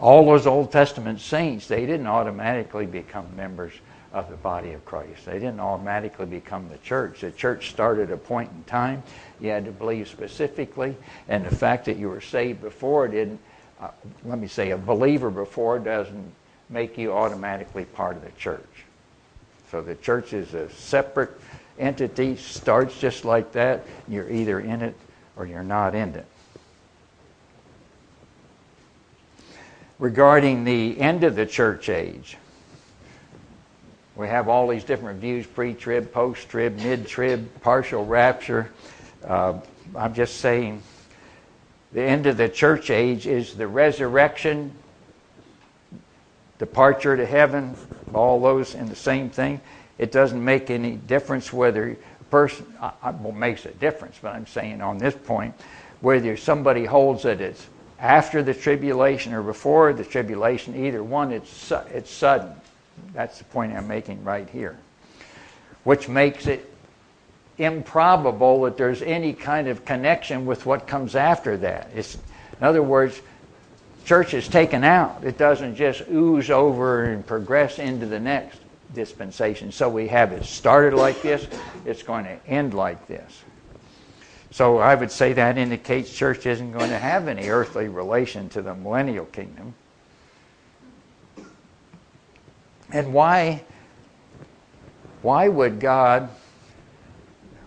[0.00, 3.72] all those Old Testament saints, they didn't automatically become members
[4.12, 5.26] of the body of Christ.
[5.26, 7.20] They didn't automatically become the church.
[7.20, 9.02] The church started a point in time.
[9.40, 10.96] You had to believe specifically,
[11.28, 13.40] and the fact that you were saved before didn't.
[13.78, 13.90] Uh,
[14.24, 16.32] let me say, a believer before doesn't
[16.70, 18.64] make you automatically part of the church.
[19.70, 21.38] So the church is a separate
[21.78, 23.84] entity, starts just like that.
[24.08, 24.94] You're either in it
[25.36, 26.24] or you're not in it.
[29.98, 32.36] Regarding the end of the church age.
[34.14, 38.70] We have all these different views pre trib, post trib, mid trib, partial rapture.
[39.24, 39.60] Uh,
[39.94, 40.82] I'm just saying
[41.92, 44.72] the end of the church age is the resurrection,
[46.58, 47.76] departure to heaven,
[48.14, 49.60] all those in the same thing.
[49.98, 52.66] It doesn't make any difference whether a person,
[53.02, 55.54] well, makes a difference, but I'm saying on this point,
[56.00, 57.66] whether somebody holds that it's
[57.98, 62.52] after the tribulation or before the tribulation, either one, it's, it's sudden.
[63.12, 64.76] That's the point I'm making right here.
[65.84, 66.70] Which makes it
[67.58, 71.90] improbable that there's any kind of connection with what comes after that.
[71.94, 72.16] It's,
[72.58, 73.20] in other words,
[74.04, 75.24] church is taken out.
[75.24, 78.58] It doesn't just ooze over and progress into the next
[78.94, 79.72] dispensation.
[79.72, 81.46] So we have it started like this,
[81.84, 83.42] it's going to end like this.
[84.56, 88.62] So I would say that indicates church isn't going to have any earthly relation to
[88.62, 89.74] the millennial kingdom.
[92.90, 93.64] And why
[95.20, 96.30] why would God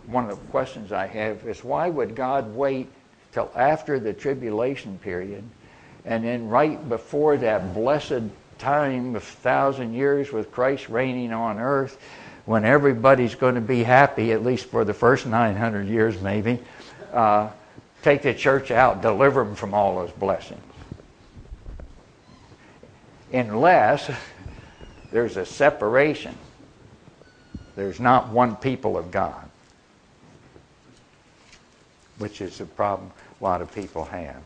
[0.08, 2.90] one of the questions I have is why would God wait
[3.34, 5.44] till after the tribulation period
[6.06, 8.24] and then right before that blessed
[8.58, 12.00] time of thousand years with Christ reigning on earth
[12.50, 16.58] when everybody's going to be happy, at least for the first 900 years maybe,
[17.14, 17.50] uh,
[18.02, 20.62] take the church out, deliver them from all those blessings.
[23.32, 24.12] Unless
[25.12, 26.36] there's a separation,
[27.76, 29.50] there's not one people of God,
[32.18, 34.42] which is a problem a lot of people have.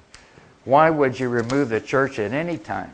[0.66, 2.92] Why would you remove the church at any time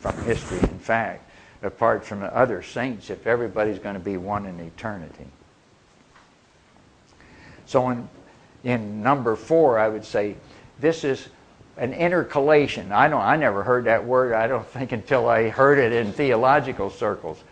[0.00, 1.28] from history, in fact,
[1.62, 5.26] apart from the other saints, if everybody's going to be one in eternity?
[7.66, 8.08] So in
[8.64, 10.36] in number four, I would say
[10.78, 11.28] this is
[11.76, 12.90] an intercalation.
[12.92, 14.34] I know I never heard that word.
[14.34, 17.42] I don't think until I heard it in theological circles.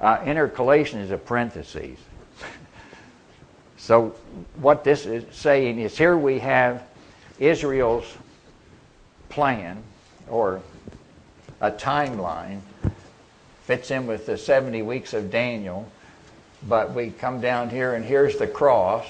[0.00, 1.98] Uh, intercalation is a parenthesis.
[3.76, 4.14] so
[4.56, 6.82] what this is saying is here we have
[7.38, 8.06] Israel's
[9.28, 9.82] plan
[10.28, 10.60] or
[11.60, 12.60] a timeline
[13.64, 15.90] fits in with the 70 weeks of Daniel,
[16.66, 19.06] but we come down here and here's the cross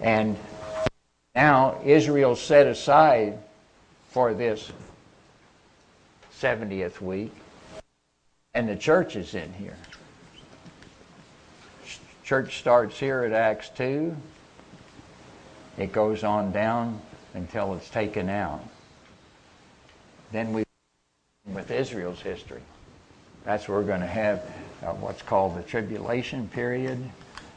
[0.00, 0.36] and
[1.34, 3.38] now Israel set aside
[4.10, 4.70] for this
[6.40, 7.32] 70th week,
[8.54, 9.76] and the church is in here.
[12.24, 14.14] Church starts here at Acts 2.
[15.78, 17.00] It goes on down
[17.34, 18.62] until it's taken out.
[20.32, 20.64] Then we
[21.46, 22.60] with Israel's history.
[23.44, 24.42] That's where we're going to have
[24.82, 26.98] uh, what's called the tribulation period.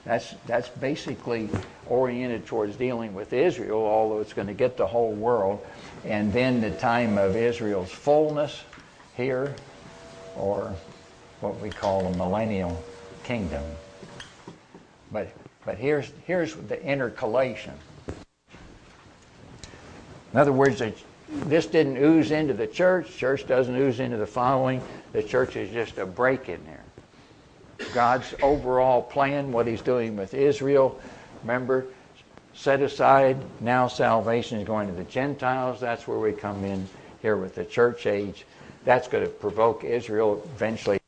[0.06, 1.50] That's, that's basically
[1.88, 5.66] oriented towards dealing with Israel, although it's going to get the whole world.
[6.06, 8.64] And then the time of Israel's fullness
[9.16, 9.56] here,
[10.36, 10.74] or
[11.42, 12.82] what we call the millennial
[13.24, 13.64] kingdom.
[15.12, 15.32] But,
[15.66, 17.74] but here's, here's the intercalation.
[20.34, 20.82] In other words,
[21.30, 23.16] this didn't ooze into the church.
[23.16, 24.82] Church doesn't ooze into the following.
[25.12, 26.84] The church is just a break in there.
[27.94, 31.00] God's overall plan, what He's doing with Israel.
[31.44, 31.86] Remember,
[32.54, 35.80] set aside, now salvation is going to the Gentiles.
[35.80, 36.88] That's where we come in
[37.22, 38.46] here with the church age.
[38.84, 41.00] That's going to provoke Israel eventually,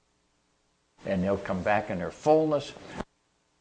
[1.06, 2.72] and they'll come back in their fullness.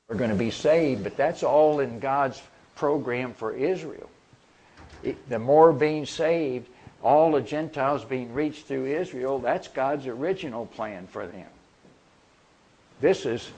[0.09, 2.43] We're going to be saved, but that's all in God's
[2.75, 4.11] program for Israel.
[5.29, 6.69] The more being saved,
[7.03, 11.47] all the Gentiles being reached through Israel, that's God's original plan for them.
[13.03, 13.51] This is,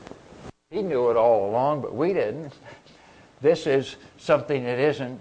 [0.70, 2.54] he knew it all along, but we didn't.
[3.42, 5.20] This is something that isn't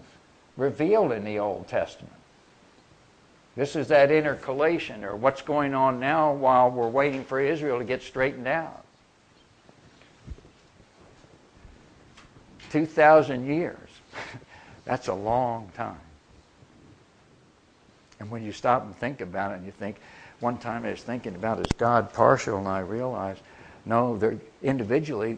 [0.55, 2.15] revealed in the Old Testament.
[3.57, 7.84] This is that intercalation, or what's going on now while we're waiting for Israel to
[7.84, 8.86] get straightened out.
[12.71, 13.89] 2,000 years.
[14.86, 15.99] That's a long time.
[18.21, 19.97] And when you stop and think about it, and you think,
[20.39, 23.41] one time I was thinking about is God partial, and I realized
[23.86, 25.38] no, they're individually,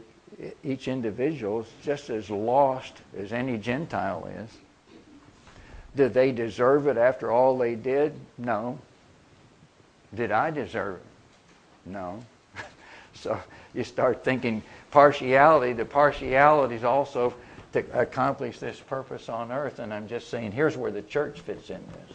[0.64, 4.50] each individual is just as lost as any Gentile is.
[5.96, 8.14] Did they deserve it after all they did?
[8.38, 8.78] No.
[10.14, 11.89] Did I deserve it?
[11.89, 12.24] No.
[13.14, 13.39] so
[13.74, 15.74] you start thinking partiality.
[15.74, 17.34] The partiality is also
[17.74, 19.80] to accomplish this purpose on earth.
[19.80, 22.14] And I'm just saying, here's where the church fits in this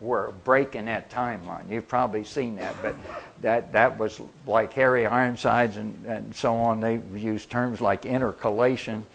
[0.00, 1.70] were breaking that timeline.
[1.70, 2.94] You've probably seen that, but
[3.40, 6.80] that, that was like Harry Ironsides and, and so on.
[6.80, 9.06] They used terms like intercalation,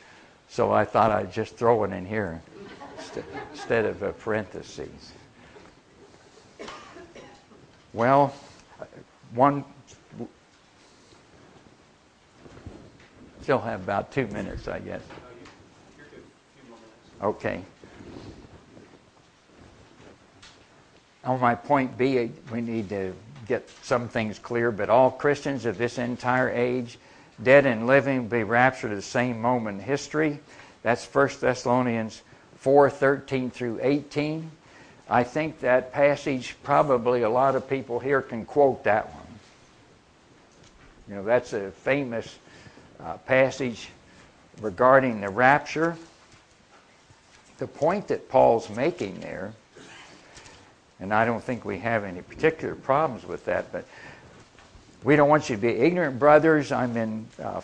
[0.49, 2.41] so I thought I'd just throw it in here
[3.51, 5.13] instead of a parentheses.
[7.93, 8.33] Well,
[9.33, 9.63] one
[13.41, 15.01] still have about two minutes, I guess.
[17.21, 17.61] Okay.
[21.23, 23.13] On my point B, we need to
[23.47, 26.97] get some things clear, but all Christians of this entire age
[27.43, 30.39] dead and living be raptured at the same moment in history.
[30.83, 32.21] That's 1 Thessalonians
[32.57, 34.49] 4 13 through 18.
[35.09, 39.21] I think that passage, probably a lot of people here can quote that one.
[41.09, 42.37] You know, that's a famous
[42.99, 43.89] uh, passage
[44.61, 45.97] regarding the rapture.
[47.57, 49.53] The point that Paul's making there,
[51.01, 53.85] and I don't think we have any particular problems with that, but
[55.03, 56.71] we don't want you to be ignorant, brothers.
[56.71, 57.61] I'm in uh,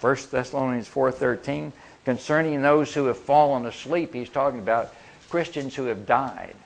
[0.00, 1.70] 1 Thessalonians 4.13.
[2.04, 4.92] Concerning those who have fallen asleep, he's talking about
[5.28, 6.56] Christians who have died.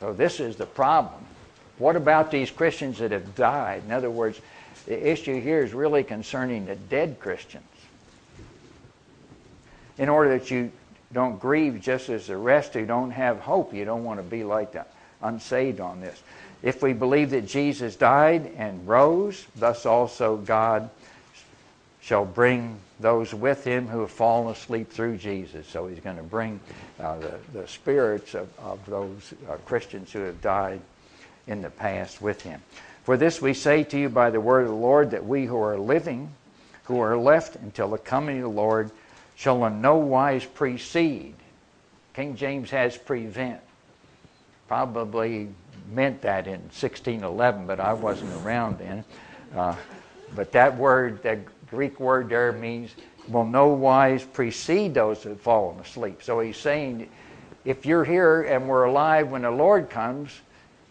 [0.00, 1.22] So this is the problem.
[1.76, 3.82] What about these Christians that have died?
[3.84, 4.40] In other words,
[4.86, 7.64] the issue here is really concerning the dead Christians.
[9.98, 10.72] In order that you
[11.14, 14.44] don't grieve just as the rest who don't have hope, you don't want to be
[14.44, 14.84] like the
[15.22, 16.22] unsaved on this.
[16.62, 20.90] If we believe that Jesus died and rose, thus also God
[22.00, 25.66] shall bring those with him who have fallen asleep through Jesus.
[25.66, 26.60] So he's going to bring
[27.00, 30.80] uh, the, the spirits of, of those uh, Christians who have died
[31.46, 32.60] in the past with him.
[33.04, 35.60] For this we say to you by the word of the Lord that we who
[35.60, 36.30] are living,
[36.84, 38.90] who are left until the coming of the Lord,
[39.34, 41.34] shall in no wise precede.
[42.14, 43.60] King James has prevent.
[44.68, 45.48] Probably
[45.92, 49.04] meant that in 1611, but I wasn't around then.
[49.54, 49.76] Uh,
[50.34, 52.94] but that word, that Greek word there means
[53.28, 56.22] will no wise precede those that have fallen asleep.
[56.22, 57.08] So he's saying,
[57.64, 60.40] if you're here and we're alive when the Lord comes,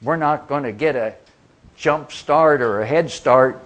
[0.02, 1.16] we're not going to get a
[1.76, 3.60] jump start or a head start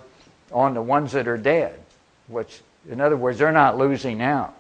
[0.52, 1.80] on the ones that are dead.
[2.28, 2.60] Which,
[2.90, 4.57] in other words, they're not losing out.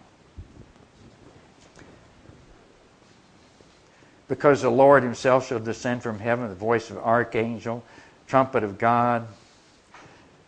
[4.28, 7.84] Because the Lord himself shall descend from heaven, the voice of archangel,
[8.28, 9.28] trumpet of God,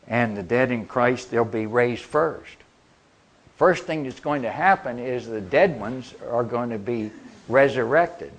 [0.07, 2.57] and the dead in Christ, they'll be raised first.
[3.57, 7.11] First thing that's going to happen is the dead ones are going to be
[7.47, 8.31] resurrected.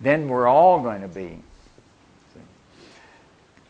[0.00, 1.38] Then we're all going to be.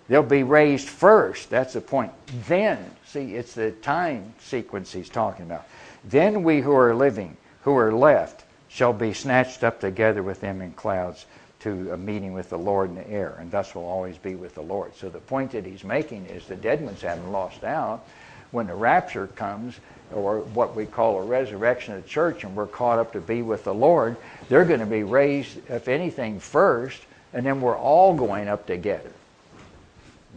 [0.09, 1.49] They'll be raised first.
[1.49, 2.13] That's the point.
[2.47, 5.67] Then, see, it's the time sequence he's talking about.
[6.05, 10.63] Then we who are living, who are left, shall be snatched up together with them
[10.63, 11.27] in clouds
[11.61, 14.55] to a meeting with the Lord in the air, and thus will always be with
[14.55, 14.97] the Lord.
[14.97, 18.07] So the point that he's making is the dead ones haven't lost out.
[18.51, 19.79] When the rapture comes,
[20.13, 23.43] or what we call a resurrection of the church, and we're caught up to be
[23.43, 24.17] with the Lord,
[24.49, 27.01] they're going to be raised, if anything, first,
[27.33, 29.13] and then we're all going up together.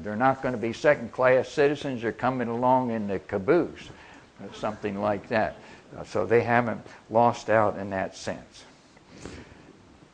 [0.03, 3.89] They're not going to be second class citizens or coming along in the caboose,
[4.53, 5.57] something like that.
[5.97, 8.63] Uh, so they haven't lost out in that sense.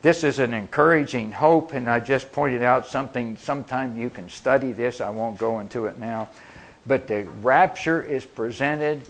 [0.02, 3.36] This is an encouraging hope, and I just pointed out something.
[3.36, 5.00] Sometime you can study this.
[5.00, 6.28] I won't go into it now.
[6.86, 9.02] But the rapture is presented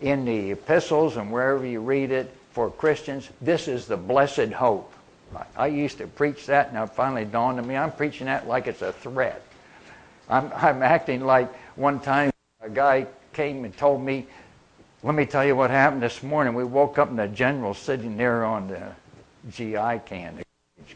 [0.00, 3.28] in the epistles and wherever you read it for Christians.
[3.40, 4.92] This is the blessed hope.
[5.56, 8.66] I used to preach that, and it finally dawned on me I'm preaching that like
[8.66, 9.42] it's a threat.
[10.28, 14.26] I'm, I'm acting like one time a guy came and told me,
[15.04, 16.54] Let me tell you what happened this morning.
[16.54, 18.92] We woke up and the general sitting there on the
[19.50, 20.40] GI can,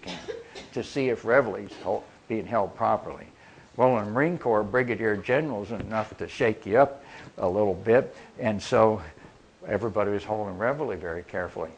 [0.01, 0.19] can
[0.73, 1.73] to see if Reveille's
[2.29, 3.27] being held properly.
[3.77, 7.03] Well, in the Marine Corps, brigadier generals enough to shake you up
[7.39, 9.03] a little bit, and so
[9.67, 11.71] everybody was holding Reveille very carefully.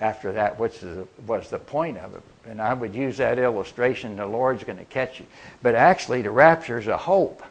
[0.00, 0.80] After that, which
[1.26, 2.22] was the point of it?
[2.48, 5.26] And I would use that illustration: the Lord's going to catch you.
[5.60, 7.42] But actually, the rapture is a hope.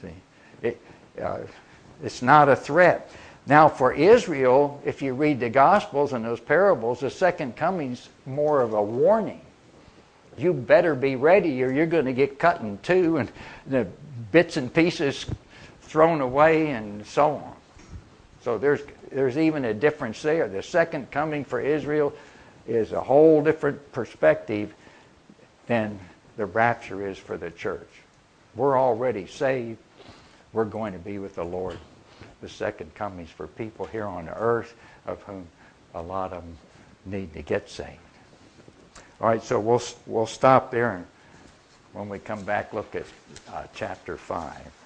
[0.00, 0.08] See,
[0.62, 0.80] it,
[1.22, 1.40] uh,
[2.02, 3.10] it's not a threat.
[3.48, 8.60] Now, for Israel, if you read the Gospels and those parables, the second coming's more
[8.60, 9.40] of a warning.
[10.36, 13.32] You better be ready or you're going to get cut in two and
[13.66, 13.88] the
[14.32, 15.24] bits and pieces
[15.80, 17.56] thrown away and so on.
[18.42, 20.46] So there's, there's even a difference there.
[20.46, 22.12] The second coming for Israel
[22.66, 24.74] is a whole different perspective
[25.66, 25.98] than
[26.36, 27.88] the rapture is for the church.
[28.54, 29.78] We're already saved.
[30.52, 31.78] We're going to be with the Lord
[32.40, 34.74] the second comings for people here on earth,
[35.06, 35.46] of whom
[35.94, 36.56] a lot of them
[37.06, 37.98] need to get saved.
[39.20, 41.06] All right, so we'll, we'll stop there and
[41.92, 43.04] when we come back, look at
[43.52, 44.77] uh, chapter 5.